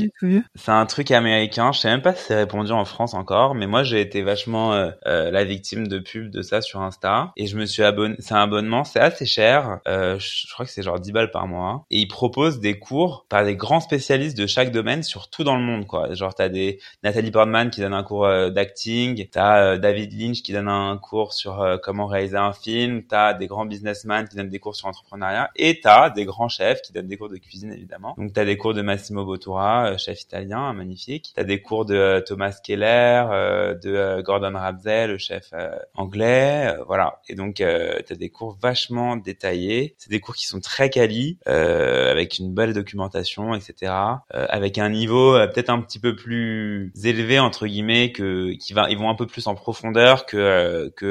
C'est 0.55 0.71
un 0.71 0.85
truc 0.85 1.11
américain. 1.11 1.71
Je 1.71 1.79
sais 1.79 1.89
même 1.89 2.01
pas 2.01 2.13
si 2.13 2.23
c'est 2.27 2.35
répandu 2.35 2.71
en 2.71 2.85
France 2.85 3.13
encore, 3.13 3.55
mais 3.55 3.67
moi 3.67 3.83
j'ai 3.83 4.01
été 4.01 4.21
vachement 4.21 4.73
euh, 4.73 4.91
euh, 5.07 5.31
la 5.31 5.43
victime 5.43 5.87
de 5.87 5.99
pubs 5.99 6.29
de 6.29 6.41
ça 6.41 6.61
sur 6.61 6.81
Insta 6.81 7.31
et 7.37 7.47
je 7.47 7.57
me 7.57 7.65
suis 7.65 7.83
abonné. 7.83 8.15
C'est 8.19 8.33
un 8.33 8.41
abonnement, 8.41 8.83
c'est 8.83 8.99
assez 8.99 9.25
cher. 9.25 9.79
Euh, 9.87 10.19
je 10.19 10.47
je 10.47 10.53
crois 10.53 10.65
que 10.65 10.71
c'est 10.71 10.83
genre 10.83 10.99
10 10.99 11.11
balles 11.11 11.31
par 11.31 11.47
mois. 11.47 11.85
Et 11.91 11.99
ils 11.99 12.07
proposent 12.07 12.59
des 12.59 12.77
cours 12.79 13.25
par 13.29 13.43
des 13.45 13.55
grands 13.55 13.79
spécialistes 13.79 14.37
de 14.37 14.47
chaque 14.47 14.71
domaine 14.71 15.03
sur 15.03 15.29
tout 15.29 15.43
dans 15.43 15.55
le 15.55 15.63
monde, 15.63 15.85
quoi. 15.87 16.13
Genre 16.13 16.33
t'as 16.33 16.49
des 16.49 16.79
Nathalie 17.03 17.31
Portman 17.31 17.69
qui 17.69 17.81
donne 17.81 17.93
un 17.93 18.03
cours 18.03 18.25
euh, 18.25 18.49
d'acting, 18.49 19.27
t'as 19.31 19.59
euh, 19.61 19.77
David 19.77 20.13
Lynch 20.19 20.41
qui 20.43 20.51
donne 20.53 20.67
un 20.67 20.97
cours 20.97 21.33
sur 21.33 21.46
euh, 21.61 21.77
comment 21.81 22.07
réaliser 22.07 22.37
un 22.37 22.53
film, 22.53 23.03
t'as 23.03 23.33
des 23.33 23.47
grands 23.47 23.65
businessmen 23.65 24.27
qui 24.27 24.35
donnent 24.35 24.49
des 24.49 24.59
cours 24.59 24.75
sur 24.75 24.87
l'entrepreneuriat 24.87 25.49
et 25.55 25.79
t'as 25.81 26.09
des 26.09 26.25
grands 26.25 26.49
chefs 26.49 26.81
qui 26.81 26.93
donnent 26.93 27.07
des 27.07 27.17
cours 27.17 27.29
de 27.29 27.37
cuisine 27.37 27.71
évidemment. 27.71 28.15
Donc 28.17 28.33
t'as 28.33 28.45
des 28.45 28.57
cours 28.57 28.73
de 28.73 28.81
Massimo 28.81 29.25
Bottura, 29.25 29.91
euh, 29.91 29.97
chef 29.97 30.21
italien, 30.21 30.73
magnifique. 30.73 31.33
T'as 31.35 31.43
des 31.43 31.61
cours 31.61 31.85
de 31.85 31.95
euh, 31.95 32.21
Thomas 32.21 32.57
Keller, 32.63 33.25
euh, 33.31 33.73
de 33.75 33.93
euh, 33.93 34.21
Gordon 34.21 34.53
Ramsay, 34.53 35.07
le 35.07 35.17
chef 35.17 35.53
anglais, 35.95 36.75
voilà. 36.87 37.21
Et 37.29 37.35
donc 37.35 37.61
euh, 37.61 37.99
t'as 38.05 38.15
des 38.15 38.29
cours 38.29 38.57
vachement 38.61 39.15
détaillés. 39.15 39.95
C'est 39.97 40.09
des 40.09 40.19
cours 40.19 40.35
qui 40.35 40.47
sont 40.47 40.59
très 40.59 40.89
quali, 40.89 41.37
avec 41.45 42.39
une 42.39 42.53
belle 42.53 42.73
documentation, 42.73 43.53
etc. 43.53 43.93
avec 44.31 44.77
un 44.77 44.89
niveau 44.89 45.33
peut-être 45.47 45.69
un 45.69 45.81
petit 45.81 45.99
peu 45.99 46.15
plus 46.15 46.91
élevé 47.03 47.39
entre 47.39 47.67
guillemets 47.67 48.11
que 48.11 48.51
qui 48.53 48.73
va 48.73 48.89
ils 48.89 48.97
vont 48.97 49.09
un 49.09 49.15
peu 49.15 49.25
plus 49.25 49.47
en 49.47 49.55
profondeur 49.55 50.25
que 50.25 50.91
que 50.95 51.05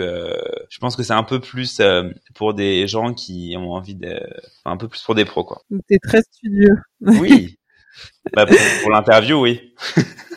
je 0.69 0.79
pense 0.79 0.97
que 0.97 1.03
c'est 1.03 1.13
un 1.13 1.23
peu 1.23 1.41
plus 1.41 1.81
euh, 1.81 2.11
pour 2.35 2.55
des 2.55 2.87
gens 2.87 3.15
qui 3.15 3.55
ont 3.57 3.73
envie 3.73 3.95
de 3.95 4.21
enfin, 4.65 4.75
un 4.75 4.77
peu 4.77 4.89
plus 4.89 5.03
pour 5.03 5.15
des 5.15 5.25
pros 5.25 5.45
quoi. 5.45 5.63
T'es 5.89 5.99
très 5.99 6.23
studieux. 6.23 6.77
Oui. 7.01 7.59
bah, 8.35 8.47
pour, 8.47 8.57
pour 8.83 8.91
l'interview, 8.91 9.41
oui. 9.41 9.73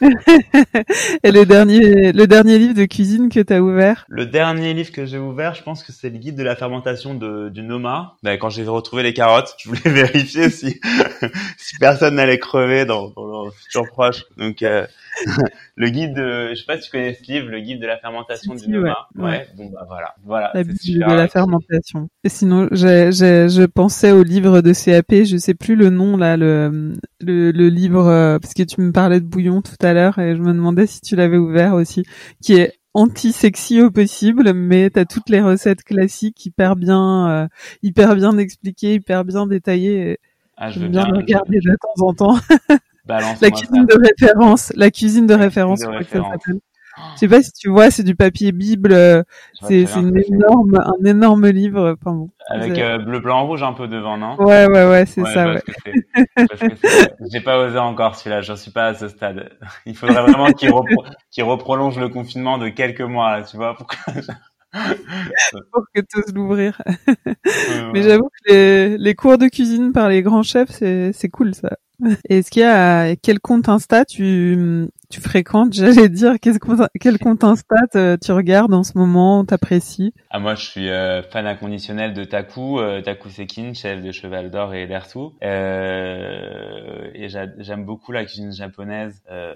Et 1.23 1.31
le 1.31 1.45
dernier, 1.45 2.11
le 2.11 2.27
dernier 2.27 2.57
livre 2.57 2.73
de 2.73 2.85
cuisine 2.85 3.29
que 3.29 3.39
t'as 3.39 3.59
ouvert? 3.59 4.05
Le 4.09 4.25
dernier 4.25 4.73
livre 4.73 4.91
que 4.91 5.05
j'ai 5.05 5.17
ouvert, 5.17 5.55
je 5.55 5.63
pense 5.63 5.83
que 5.83 5.91
c'est 5.91 6.09
le 6.09 6.17
guide 6.17 6.35
de 6.35 6.43
la 6.43 6.55
fermentation 6.55 7.15
de, 7.15 7.49
du 7.49 7.63
Noma. 7.63 8.15
Ben, 8.23 8.37
quand 8.37 8.49
j'ai 8.49 8.63
retrouvé 8.63 9.03
les 9.03 9.13
carottes, 9.13 9.55
je 9.59 9.69
voulais 9.69 9.81
vérifier 9.85 10.49
si, 10.49 10.79
si 11.57 11.77
personne 11.79 12.15
n'allait 12.15 12.39
crever 12.39 12.85
dans, 12.85 13.09
dans 13.09 13.45
le 13.45 13.51
futur 13.51 13.83
proche. 13.87 14.23
Donc, 14.37 14.61
euh, 14.61 14.85
le 15.75 15.89
guide, 15.89 16.13
de, 16.13 16.49
je 16.51 16.55
sais 16.55 16.65
pas 16.65 16.77
si 16.77 16.83
tu 16.85 16.91
connais 16.91 17.13
ce 17.13 17.31
livre, 17.31 17.49
le 17.49 17.59
guide 17.59 17.81
de 17.81 17.87
la 17.87 17.97
fermentation 17.97 18.53
Si, 18.55 18.59
du 18.59 18.65
si, 18.65 18.69
Noma. 18.69 18.95
ouais, 19.15 19.23
ouais. 19.23 19.47
Bon, 19.57 19.69
bah 19.73 19.85
voilà. 19.87 20.15
Voilà. 20.25 20.51
La 20.53 20.63
Bible 20.63 20.77
de 21.07 21.13
la 21.13 21.27
fermentation. 21.27 22.09
Et 22.23 22.29
sinon, 22.29 22.67
j'ai, 22.71 23.11
je 23.11 23.65
pensais 23.65 24.11
au 24.11 24.23
livre 24.23 24.61
de 24.61 24.73
CAP, 24.73 25.23
je 25.25 25.37
sais 25.37 25.53
plus 25.55 25.75
le 25.75 25.89
nom 25.89 26.15
là, 26.17 26.37
le, 26.37 26.93
le, 27.19 27.51
le 27.51 27.67
livre, 27.79 28.07
euh, 28.07 28.39
parce 28.39 28.53
que 28.53 28.63
tu 28.63 28.81
me 28.81 28.91
parlais 28.91 29.19
de 29.19 29.25
bouillon 29.25 29.61
tout 29.61 29.77
à 29.81 29.93
l'heure 29.93 30.19
et 30.19 30.35
je 30.35 30.41
me 30.41 30.53
demandais 30.53 30.87
si 30.87 31.01
tu 31.01 31.15
l'avais 31.15 31.37
ouvert 31.37 31.73
aussi, 31.73 32.03
qui 32.41 32.53
est 32.53 32.73
anti-sexy 32.93 33.81
au 33.81 33.91
possible, 33.91 34.53
mais 34.53 34.89
t'as 34.89 35.05
toutes 35.05 35.29
les 35.29 35.41
recettes 35.41 35.83
classiques 35.83 36.45
hyper 36.45 36.75
bien, 36.75 37.29
euh, 37.29 37.47
hyper 37.83 38.15
bien 38.15 38.37
expliquées, 38.37 38.95
hyper 38.95 39.25
bien 39.25 39.47
détaillées. 39.47 40.17
Ah, 40.57 40.69
je 40.69 40.79
veux 40.79 40.89
bien 40.89 41.03
bien. 41.03 41.13
le 41.13 41.17
regarder 41.19 41.59
de 41.59 41.75
temps 41.75 42.05
en 42.05 42.13
temps. 42.13 42.37
Balance 43.05 43.41
La 43.41 43.49
cuisine 43.49 43.85
de 43.85 43.95
référence, 43.95 44.73
la 44.75 44.91
cuisine 44.91 45.25
de 45.25 45.33
référence. 45.33 45.83
S'appelle. 46.99 47.11
Je 47.15 47.19
sais 47.19 47.27
pas 47.27 47.41
si 47.41 47.51
tu 47.53 47.69
vois, 47.69 47.91
c'est 47.91 48.03
du 48.03 48.15
papier 48.15 48.51
bible, 48.51 48.91
euh, 48.93 49.23
c'est 49.61 49.81
énorme, 49.81 50.75
un 50.75 51.05
énorme 51.05 51.47
livre. 51.47 51.95
Enfin 51.99 52.15
bon. 52.15 52.29
Avec 52.49 52.79
euh, 52.79 52.97
bleu, 52.97 53.19
blanc, 53.19 53.45
rouge 53.45 53.61
un 53.61 53.73
peu 53.73 53.87
devant, 53.87 54.17
non? 54.17 54.35
Ouais, 54.39 54.67
ouais, 54.67 54.89
ouais, 54.89 55.05
c'est 55.05 55.21
Ouais, 55.21 55.33
ça, 55.33 55.53
ouais. 55.53 55.61
J'ai 57.31 57.41
pas 57.41 57.59
osé 57.59 57.77
encore 57.77 58.15
celui-là, 58.15 58.41
j'en 58.41 58.55
suis 58.55 58.71
pas 58.71 58.87
à 58.87 58.93
ce 58.95 59.07
stade. 59.07 59.51
Il 59.85 59.95
faudrait 59.95 60.23
vraiment 60.23 60.51
qu'il 60.51 60.69
repro- 60.69 61.05
qu'il 61.29 61.43
reprolonge 61.43 61.99
le 61.99 62.09
confinement 62.09 62.57
de 62.57 62.69
quelques 62.69 63.01
mois, 63.01 63.37
là, 63.37 63.43
tu 63.43 63.57
vois, 63.57 63.75
pour 63.75 63.87
que... 63.87 63.95
Pour 65.71 65.83
que 65.93 66.01
tu 66.01 66.19
oses 66.19 66.33
l'ouvrir. 66.33 66.79
Mais 67.93 68.03
j'avoue 68.03 68.29
que 68.29 68.51
les, 68.51 68.97
les 68.99 69.15
cours 69.15 69.39
de 69.39 69.47
cuisine 69.47 69.93
par 69.93 70.09
les 70.09 70.21
grands 70.21 70.43
chefs, 70.43 70.69
c'est, 70.69 71.29
cool, 71.31 71.55
ça. 71.55 71.71
Est-ce 72.29 72.51
qu'il 72.51 72.61
y 72.61 72.65
a, 72.65 73.15
quel 73.15 73.39
compte 73.39 73.67
Insta 73.67 74.05
tu, 74.05 74.87
tu 75.09 75.21
fréquentes? 75.21 75.73
J'allais 75.73 76.07
dire, 76.07 76.35
compte, 76.61 76.81
quel 76.99 77.17
compte 77.17 77.43
Insta 77.43 77.87
te- 77.91 78.15
tu 78.17 78.31
regardes 78.31 78.73
en 78.73 78.83
ce 78.83 78.97
moment, 78.97 79.43
t'apprécies? 79.43 80.13
Ah, 80.29 80.39
moi, 80.39 80.53
je 80.53 80.65
suis 80.65 80.89
euh, 80.89 81.23
fan 81.23 81.47
inconditionnel 81.47 82.13
de 82.13 82.23
Taku, 82.23 82.79
euh, 82.79 83.01
Taku 83.01 83.29
Sekin, 83.29 83.73
chef 83.73 84.03
de 84.03 84.11
Cheval 84.11 84.51
d'Or 84.51 84.75
et 84.75 84.85
d'Ersu. 84.85 85.19
Euh, 85.43 87.09
et 87.15 87.27
j'a- 87.29 87.47
j'aime 87.57 87.85
beaucoup 87.85 88.11
la 88.11 88.23
cuisine 88.25 88.53
japonaise, 88.53 89.23
euh, 89.31 89.53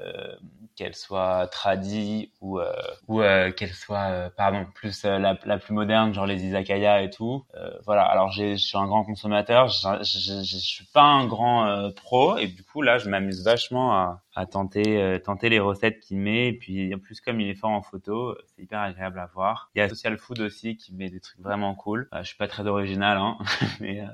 qu'elle 0.75 0.95
soit 0.95 1.47
tradie 1.51 2.31
ou 2.41 2.59
euh, 2.59 2.71
ou 3.07 3.21
euh, 3.21 3.51
qu'elle 3.51 3.73
soit, 3.73 4.09
euh, 4.09 4.29
pardon, 4.35 4.65
plus 4.73 5.05
euh, 5.05 5.19
la, 5.19 5.37
la 5.45 5.59
plus 5.59 5.73
moderne, 5.75 6.13
genre 6.15 6.25
les 6.25 6.43
izakaya 6.43 7.03
et 7.03 7.11
tout. 7.11 7.45
Euh, 7.55 7.69
voilà. 7.85 8.01
Alors, 8.03 8.31
je 8.31 8.55
suis 8.55 8.77
un 8.77 8.87
grand 8.87 9.03
consommateur. 9.03 9.67
Je, 9.67 10.03
suis 10.43 10.85
pas 10.93 11.03
un 11.03 11.27
grand 11.27 11.67
euh, 11.67 11.89
pro, 11.91 12.37
et 12.37 12.47
du 12.47 12.63
coup, 12.63 12.81
là, 12.81 12.97
je 12.97 13.07
m'amuse 13.09 13.43
vachement 13.43 13.93
à, 13.93 14.21
à 14.35 14.45
tenter 14.45 15.01
euh, 15.01 15.19
tenter 15.19 15.49
les 15.49 15.59
recettes 15.59 15.99
qu'il 15.99 16.17
met. 16.17 16.49
Et 16.49 16.53
puis, 16.53 16.93
en 16.93 16.99
plus, 16.99 17.21
comme 17.21 17.39
il 17.39 17.49
est 17.49 17.55
fort 17.55 17.71
en 17.71 17.81
photo, 17.81 18.35
c'est 18.47 18.63
hyper 18.63 18.79
agréable 18.79 19.19
à 19.19 19.27
voir. 19.27 19.69
Il 19.75 19.79
y 19.79 19.81
a 19.81 19.89
Social 19.89 20.17
Food 20.17 20.41
aussi 20.41 20.75
qui 20.77 20.93
met 20.93 21.09
des 21.09 21.19
trucs 21.19 21.39
vraiment 21.39 21.75
cool. 21.75 22.07
Euh, 22.13 22.19
je 22.19 22.27
suis 22.27 22.37
pas 22.37 22.47
très 22.47 22.65
original, 22.65 23.17
hein, 23.17 23.37
euh, 23.81 24.05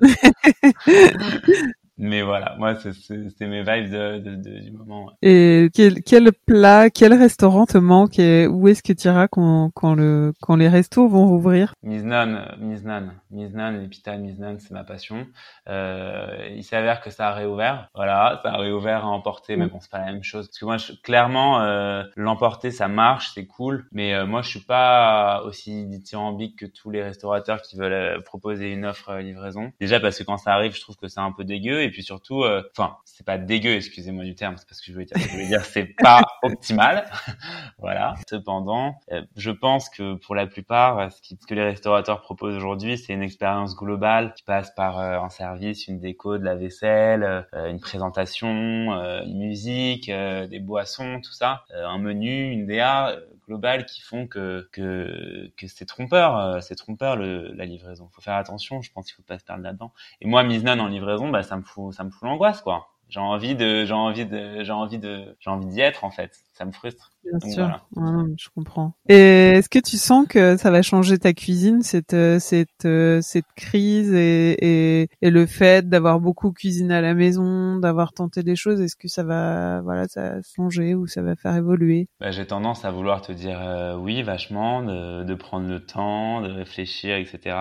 mais 2.00 2.22
voilà, 2.24 2.56
moi, 2.58 2.76
c'est 2.76 3.48
mes 3.48 3.62
vibes 3.62 3.92
de, 3.92 4.20
de, 4.20 4.36
de- 4.36 4.60
du 4.62 4.72
moment. 4.72 5.06
ouais. 5.08 5.12
Et 5.22 5.70
quel, 5.74 6.02
quel 6.04 6.32
plat, 6.48 6.90
quel 6.90 7.14
restaurant 7.14 7.66
te 7.66 7.78
manque 7.78 8.18
et 8.20 8.48
où 8.48 8.68
est-ce 8.68 8.82
que 8.82 8.94
tu 8.94 9.08
iras 9.08 9.28
quand, 9.28 9.70
quand 9.76 9.94
le, 9.94 10.34
quand 10.42 10.56
les 10.56 10.68
restos 10.70 11.08
vont 11.08 11.28
rouvrir? 11.28 11.74
Miznan, 11.84 12.56
Miznan, 12.60 13.12
Miznan, 13.32 13.72
les 13.82 13.88
pitas 13.88 14.18
Miznan, 14.18 14.58
c'est 14.60 14.72
ma 14.72 14.84
passion. 14.84 15.28
Euh, 15.68 16.48
il 16.56 16.64
s'avère 16.64 17.02
que 17.02 17.10
ça 17.12 17.30
a 17.30 17.34
réouvert. 17.34 17.90
Voilà, 17.94 18.40
ça 18.44 18.54
a 18.54 18.58
réouvert 18.58 19.04
à 19.06 19.08
emporter, 19.10 19.58
mais 19.58 19.68
bon, 19.68 19.80
c'est 19.82 19.92
pas 19.92 20.00
la 20.00 20.12
même 20.12 20.24
chose. 20.24 20.48
Parce 20.48 20.60
que 20.60 20.66
moi, 20.66 20.78
je, 20.78 20.94
clairement, 21.04 21.62
euh, 21.62 22.04
l'emporter, 22.16 22.72
ça 22.72 22.88
marche, 22.88 23.32
c'est 23.36 23.46
cool. 23.46 23.88
Mais 23.92 24.14
euh, 24.14 24.26
moi, 24.26 24.42
je 24.42 24.50
suis 24.50 24.60
pas 24.62 25.44
aussi 25.44 25.86
dithyrambique 25.86 26.60
que 26.60 26.66
tous 26.66 26.90
les 26.92 27.04
restaurateurs 27.04 27.62
qui 27.62 27.78
veulent 27.78 27.92
euh, 27.94 28.22
proposer 28.22 28.72
une 28.72 28.86
offre 28.86 29.10
euh, 29.10 29.22
livraison. 29.22 29.72
Déjà 29.82 30.00
parce 30.00 30.18
que 30.18 30.24
quand 30.24 30.38
ça 30.38 30.54
arrive, 30.54 30.76
je 30.76 30.82
trouve 30.82 30.96
que 30.96 31.08
c'est 31.08 31.20
un 31.20 31.32
peu 31.32 31.44
dégueu. 31.44 31.82
Et 31.82 31.89
puis 31.92 32.04
surtout, 32.04 32.44
euh, 32.44 32.64
enfin, 32.78 32.98
c'est 33.06 33.26
pas 33.26 33.38
dégueu, 33.38 33.76
excusez-moi 33.76 34.24
du 34.24 34.36
terme, 34.36 34.56
c'est 34.58 34.68
parce 34.68 34.80
que 34.82 34.88
je 34.88 34.94
voulais 34.94 35.06
dire. 35.06 35.18
Je 35.18 35.28
voulais 35.30 35.48
dire, 35.48 35.66
c'est 35.66 35.86
pas 36.02 36.22
optimal. 36.44 37.10
voilà. 37.80 38.16
Cependant, 38.30 38.96
euh, 39.12 39.22
je 39.36 39.52
pense 39.52 39.90
que 39.90 40.16
pour 40.16 40.36
la 40.36 40.48
plupart, 40.48 41.00
euh, 41.00 41.10
ce, 41.10 41.22
qui- 41.22 41.38
ce 41.42 41.46
que 41.48 41.54
les 41.56 41.64
restaurateurs 41.64 42.22
proposent 42.22 42.56
aujourd'hui, 42.56 42.98
c'est 42.98 43.14
une 43.14 43.24
expérience 43.24 43.76
globale 43.76 44.34
qui 44.36 44.44
passe 44.44 44.72
par 44.76 45.00
euh, 45.00 45.20
un 45.20 45.30
service, 45.30 45.88
une 45.88 46.00
déco, 46.00 46.38
de 46.38 46.44
la 46.46 46.56
vaisselle, 46.56 47.46
euh, 47.54 47.70
une 47.70 47.80
présentation, 47.80 48.94
euh, 48.94 49.24
une 49.26 49.40
musique, 49.40 50.10
euh, 50.10 50.48
des 50.48 50.60
boissons, 50.60 51.20
tout 51.24 51.34
ça, 51.34 51.64
euh, 51.76 51.86
un 51.86 51.98
menu, 52.00 52.52
une 52.52 52.66
DA 52.68 53.16
euh, 53.52 53.56
globale 53.56 53.86
qui 53.86 54.02
font 54.02 54.28
que 54.28 54.70
que, 54.72 55.52
que 55.58 55.68
c'est 55.68 55.86
trompeur, 55.86 56.38
euh, 56.38 56.62
c'est 56.62 56.76
trompeur 56.76 57.16
le, 57.16 57.52
la 57.54 57.66
livraison. 57.66 58.10
Faut 58.12 58.22
faire 58.22 58.36
attention. 58.36 58.82
Je 58.82 58.92
pense 58.92 59.06
qu'il 59.08 59.16
faut 59.16 59.24
pas 59.24 59.40
se 59.40 59.46
perdre 59.46 59.64
là-dedans. 59.64 59.94
Et 60.22 60.28
moi, 60.28 60.44
Miznan 60.44 60.80
en 60.80 60.88
livraison, 60.88 61.30
bah 61.30 61.44
ça 61.44 61.58
me 61.58 61.64
fout 61.64 61.94
ça 61.94 62.04
me 62.04 62.12
fout 62.12 62.24
l'angoisse 62.28 62.62
quoi. 62.62 62.90
J'ai 63.10 63.20
envie 63.20 63.56
de 63.56 63.86
j'ai 63.86 63.94
envie 63.94 64.26
de 64.26 64.64
j'ai 64.64 64.72
envie 64.72 65.00
de 65.00 65.36
j'ai 65.40 65.50
envie 65.50 65.66
d'y 65.68 65.82
être 65.82 66.04
en 66.04 66.12
fait. 66.12 66.44
Ça 66.60 66.66
me 66.66 66.74
frustre. 66.74 67.10
Bien 67.24 67.40
Donc, 67.40 67.52
sûr, 67.54 67.64
voilà. 67.64 67.86
Ouais, 67.96 68.34
je 68.38 68.50
comprends. 68.54 68.94
Et 69.08 69.52
est-ce 69.52 69.70
que 69.70 69.80
tu 69.80 69.96
sens 69.98 70.28
que 70.28 70.58
ça 70.58 70.72
va 70.72 70.82
changer 70.82 71.18
ta 71.18 71.32
cuisine, 71.32 71.82
cette 71.84 72.14
euh, 72.14 72.38
cette 72.40 72.86
euh, 72.86 73.22
cette 73.22 73.46
crise 73.56 74.14
et, 74.14 74.58
et 75.02 75.10
et 75.22 75.30
le 75.30 75.46
fait 75.46 75.88
d'avoir 75.88 76.20
beaucoup 76.20 76.52
cuisiné 76.52 76.94
à 76.96 77.02
la 77.02 77.14
maison, 77.14 77.78
d'avoir 77.78 78.12
tenté 78.12 78.44
des 78.44 78.58
choses, 78.58 78.82
est-ce 78.82 78.98
que 78.98 79.08
ça 79.08 79.24
va 79.24 79.80
voilà 79.82 80.08
ça 80.10 80.22
va 80.22 80.36
changer 80.56 80.96
ou 80.96 81.08
ça 81.08 81.22
va 81.22 81.38
faire 81.38 81.56
évoluer? 81.56 82.10
Bah, 82.20 82.32
j'ai 82.32 82.46
tendance 82.46 82.84
à 82.84 82.92
vouloir 82.92 83.22
te 83.22 83.32
dire 83.32 83.62
euh, 83.62 83.96
oui 83.96 84.22
vachement, 84.22 84.84
de, 84.84 85.24
de 85.24 85.36
prendre 85.36 85.68
le 85.70 85.86
temps, 85.86 86.42
de 86.42 86.50
réfléchir, 86.52 87.16
etc. 87.16 87.56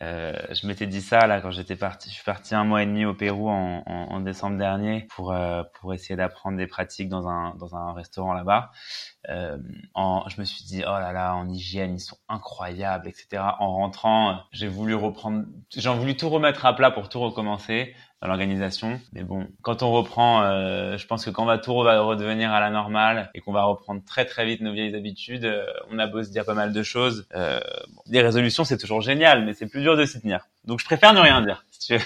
Euh, 0.00 0.32
je 0.50 0.66
m'étais 0.66 0.86
dit 0.86 1.02
ça 1.02 1.26
là 1.26 1.40
quand 1.42 1.50
j'étais 1.50 1.76
parti. 1.76 2.08
Je 2.08 2.14
suis 2.14 2.24
parti 2.24 2.54
un 2.54 2.64
mois 2.64 2.82
et 2.82 2.86
demi 2.86 3.04
au 3.04 3.14
Pérou 3.14 3.48
en, 3.50 3.82
en, 3.86 3.92
en 4.14 4.20
décembre 4.20 4.56
dernier 4.56 5.06
pour 5.14 5.32
euh, 5.32 5.62
pour 5.80 5.92
essayer 5.92 6.16
d'apprendre 6.16 6.56
des 6.56 6.66
pratiques 6.66 7.08
dans 7.10 7.28
un 7.28 7.54
dans 7.56 7.74
un 7.76 7.92
restaurant 7.92 8.21
là-bas. 8.32 8.70
Euh, 9.28 9.58
en, 9.94 10.28
je 10.28 10.40
me 10.40 10.44
suis 10.44 10.64
dit 10.64 10.82
oh 10.86 10.98
là 10.98 11.12
là 11.12 11.34
en 11.34 11.48
hygiène 11.48 11.94
ils 11.94 12.00
sont 12.00 12.16
incroyables, 12.28 13.08
etc. 13.08 13.42
En 13.58 13.74
rentrant, 13.74 14.40
j'ai 14.52 14.68
voulu 14.68 14.94
reprendre, 14.94 15.44
j'ai 15.70 15.90
voulu 15.90 16.16
tout 16.16 16.28
remettre 16.28 16.64
à 16.66 16.74
plat 16.74 16.90
pour 16.90 17.08
tout 17.08 17.20
recommencer. 17.20 17.94
dans 18.22 18.28
l'organisation. 18.28 19.00
Mais 19.12 19.24
bon, 19.24 19.48
quand 19.62 19.82
on 19.82 19.90
reprend, 19.90 20.42
euh, 20.44 20.96
je 20.96 21.06
pense 21.06 21.24
que 21.24 21.30
quand 21.30 21.44
va 21.44 21.58
tout 21.58 21.74
redevenir 21.74 22.52
à 22.52 22.60
la 22.60 22.70
normale 22.70 23.30
et 23.34 23.40
qu'on 23.40 23.52
va 23.52 23.64
reprendre 23.64 24.00
très 24.04 24.24
très 24.24 24.46
vite 24.46 24.60
nos 24.60 24.72
vieilles 24.72 24.94
habitudes, 24.94 25.44
euh, 25.44 25.66
on 25.90 25.98
a 25.98 26.06
beau 26.06 26.22
se 26.22 26.30
dire 26.30 26.44
pas 26.44 26.54
mal 26.54 26.72
de 26.72 26.82
choses. 26.84 27.26
Euh, 27.34 27.60
les 28.06 28.22
résolutions, 28.22 28.64
c'est 28.64 28.78
toujours 28.78 29.00
génial, 29.00 29.44
mais 29.44 29.54
c'est 29.54 29.66
plus 29.66 29.82
dur 29.82 29.96
de 29.96 30.04
s'y 30.04 30.20
tenir. 30.20 30.46
Donc 30.64 30.78
je 30.78 30.84
préfère 30.84 31.12
ne 31.14 31.20
rien 31.20 31.40
dire. 31.42 31.64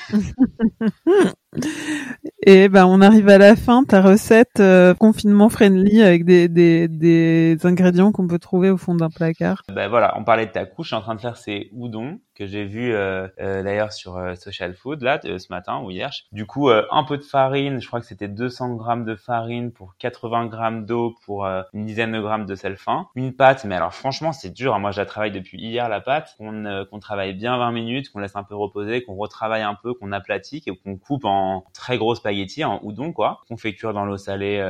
Et 2.49 2.69
ben 2.69 2.87
on 2.87 3.01
arrive 3.01 3.29
à 3.29 3.39
la 3.39 3.57
fin, 3.57 3.83
ta 3.83 4.01
recette 4.01 4.61
euh, 4.61 4.95
confinement 4.95 5.49
friendly 5.49 6.01
avec 6.01 6.25
des, 6.25 6.49
des, 6.49 6.87
des 6.87 7.57
ingrédients 7.65 8.13
qu'on 8.13 8.29
peut 8.29 8.39
trouver 8.39 8.71
au 8.71 8.77
fond 8.77 8.95
d'un 8.95 9.11
placard. 9.11 9.63
Ben 9.73 9.89
voilà, 9.89 10.15
on 10.17 10.23
parlait 10.23 10.47
de 10.47 10.53
ta 10.53 10.65
couche, 10.65 10.87
je 10.87 10.89
suis 10.91 10.97
en 10.97 11.01
train 11.01 11.17
de 11.17 11.21
faire 11.21 11.37
ces 11.37 11.71
udon 11.73 12.21
que 12.37 12.47
j'ai 12.47 12.65
vu 12.65 12.93
euh, 12.93 13.27
euh, 13.41 13.63
d'ailleurs 13.63 13.93
sur 13.93 14.23
Social 14.37 14.75
Food 14.75 15.03
là 15.03 15.19
ce 15.23 15.47
matin 15.51 15.81
ou 15.83 15.91
hier. 15.91 16.11
Du 16.31 16.47
coup, 16.47 16.69
un 16.69 17.05
peu 17.05 17.17
de 17.17 17.25
farine, 17.25 17.81
je 17.81 17.87
crois 17.89 17.99
que 17.99 18.07
c'était 18.07 18.29
200 18.29 18.75
grammes 18.75 19.05
de 19.05 19.17
farine 19.17 19.73
pour 19.73 19.97
80 19.99 20.47
grammes 20.47 20.85
d'eau 20.85 21.17
pour 21.25 21.47
une 21.47 21.87
dizaine 21.87 22.13
de 22.13 22.21
grammes 22.21 22.47
de 22.47 22.55
sel 22.55 22.77
fin. 22.77 23.09
Une 23.17 23.35
pâte, 23.35 23.65
mais 23.65 23.75
alors 23.75 23.95
franchement 23.95 24.33
c'est 24.33 24.53
dur. 24.53 24.75
Hein. 24.75 24.79
Moi 24.79 24.91
je 24.93 25.01
la 25.01 25.07
travaille 25.07 25.33
depuis 25.33 25.59
hier 25.59 25.89
la 25.89 26.01
pâte, 26.01 26.35
qu'on 26.39 26.87
qu'on 26.91 26.99
travaille 27.01 27.33
bien 27.35 27.57
20 27.57 27.73
minutes, 27.73 28.11
qu'on 28.11 28.21
laisse 28.21 28.37
un 28.37 28.45
peu 28.45 28.55
reposer, 28.55 29.03
qu'on 29.03 29.17
retravaille 29.17 29.63
un 29.63 29.77
peu, 29.83 29.95
qu'on 29.95 30.13
aplatit 30.13 30.63
et 30.67 30.77
qu'on 30.77 30.97
coupe 30.97 31.25
en 31.25 31.36
très 31.73 31.99
gros 31.99 32.15
spaghettis, 32.15 32.65
en 32.65 32.81
udon 32.83 33.13
quoi, 33.13 33.43
qu'on 33.49 33.57
fait 33.57 33.75
cuire 33.75 33.93
dans 33.93 34.05
l'eau 34.05 34.17
salée 34.17 34.61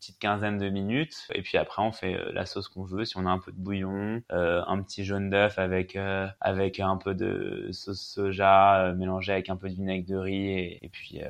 petite 0.00 0.18
quinzaine 0.18 0.58
de 0.58 0.68
minutes. 0.70 1.28
Et 1.34 1.42
puis 1.42 1.58
après, 1.58 1.82
on 1.82 1.92
fait 1.92 2.14
euh, 2.14 2.32
la 2.32 2.46
sauce 2.46 2.68
qu'on 2.68 2.84
veut. 2.84 3.04
Si 3.04 3.16
on 3.18 3.26
a 3.26 3.30
un 3.30 3.38
peu 3.38 3.52
de 3.52 3.58
bouillon, 3.58 4.22
euh, 4.32 4.62
un 4.66 4.82
petit 4.82 5.04
jaune 5.04 5.28
d'œuf 5.28 5.58
avec 5.58 5.94
euh, 5.94 6.26
avec 6.40 6.80
un 6.80 6.96
peu 6.96 7.14
de 7.14 7.68
sauce 7.70 8.00
soja 8.00 8.94
mélangé 8.96 9.32
avec 9.32 9.50
un 9.50 9.56
peu 9.56 9.68
de 9.68 9.74
vinaigre 9.74 10.08
de 10.08 10.16
riz 10.16 10.78
et, 10.82 10.90
puis 10.90 11.20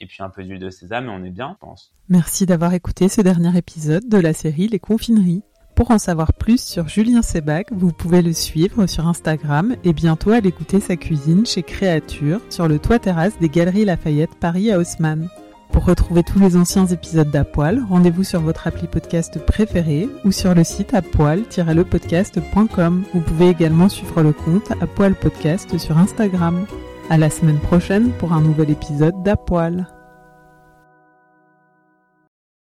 et 0.00 0.06
puis 0.06 0.22
un 0.22 0.30
peu 0.30 0.42
d'huile 0.42 0.58
de 0.58 0.70
sésame. 0.70 1.06
Et 1.06 1.10
on 1.10 1.22
est 1.22 1.30
bien, 1.30 1.56
je 1.60 1.66
pense. 1.66 1.92
Merci 2.08 2.46
d'avoir 2.46 2.72
écouté 2.72 3.08
ce 3.08 3.20
dernier 3.20 3.56
épisode 3.56 4.08
de 4.08 4.18
la 4.18 4.32
série 4.32 4.68
Les 4.68 4.78
Confineries. 4.78 5.42
Pour 5.76 5.90
en 5.90 5.98
savoir 5.98 6.32
plus 6.32 6.60
sur 6.60 6.88
Julien 6.88 7.20
Sebac, 7.20 7.68
vous 7.70 7.92
pouvez 7.92 8.22
le 8.22 8.32
suivre 8.32 8.86
sur 8.86 9.06
Instagram 9.06 9.76
et 9.84 9.92
bientôt 9.92 10.30
aller 10.30 10.50
goûter 10.50 10.80
sa 10.80 10.96
cuisine 10.96 11.44
chez 11.44 11.62
Créature 11.62 12.40
sur 12.48 12.66
le 12.66 12.78
toit 12.78 12.98
terrasse 12.98 13.38
des 13.40 13.50
Galeries 13.50 13.84
Lafayette 13.84 14.34
Paris 14.40 14.72
à 14.72 14.78
Haussmann. 14.78 15.28
Pour 15.72 15.84
retrouver 15.84 16.22
tous 16.22 16.38
les 16.38 16.56
anciens 16.56 16.86
épisodes 16.86 17.30
d'Apoil, 17.30 17.84
rendez-vous 17.90 18.24
sur 18.24 18.40
votre 18.40 18.66
appli 18.66 18.86
podcast 18.86 19.38
préféré 19.44 20.08
ou 20.24 20.32
sur 20.32 20.54
le 20.54 20.64
site 20.64 20.94
apoil-lepodcast.com. 20.94 23.02
Vous 23.12 23.20
pouvez 23.20 23.50
également 23.50 23.90
suivre 23.90 24.22
le 24.22 24.32
compte 24.32 24.72
Apoil 24.80 25.14
Podcast 25.14 25.76
sur 25.76 25.98
Instagram. 25.98 26.64
À 27.10 27.18
la 27.18 27.28
semaine 27.28 27.58
prochaine 27.58 28.12
pour 28.12 28.32
un 28.32 28.40
nouvel 28.40 28.70
épisode 28.70 29.22
d'Apoil. 29.22 29.86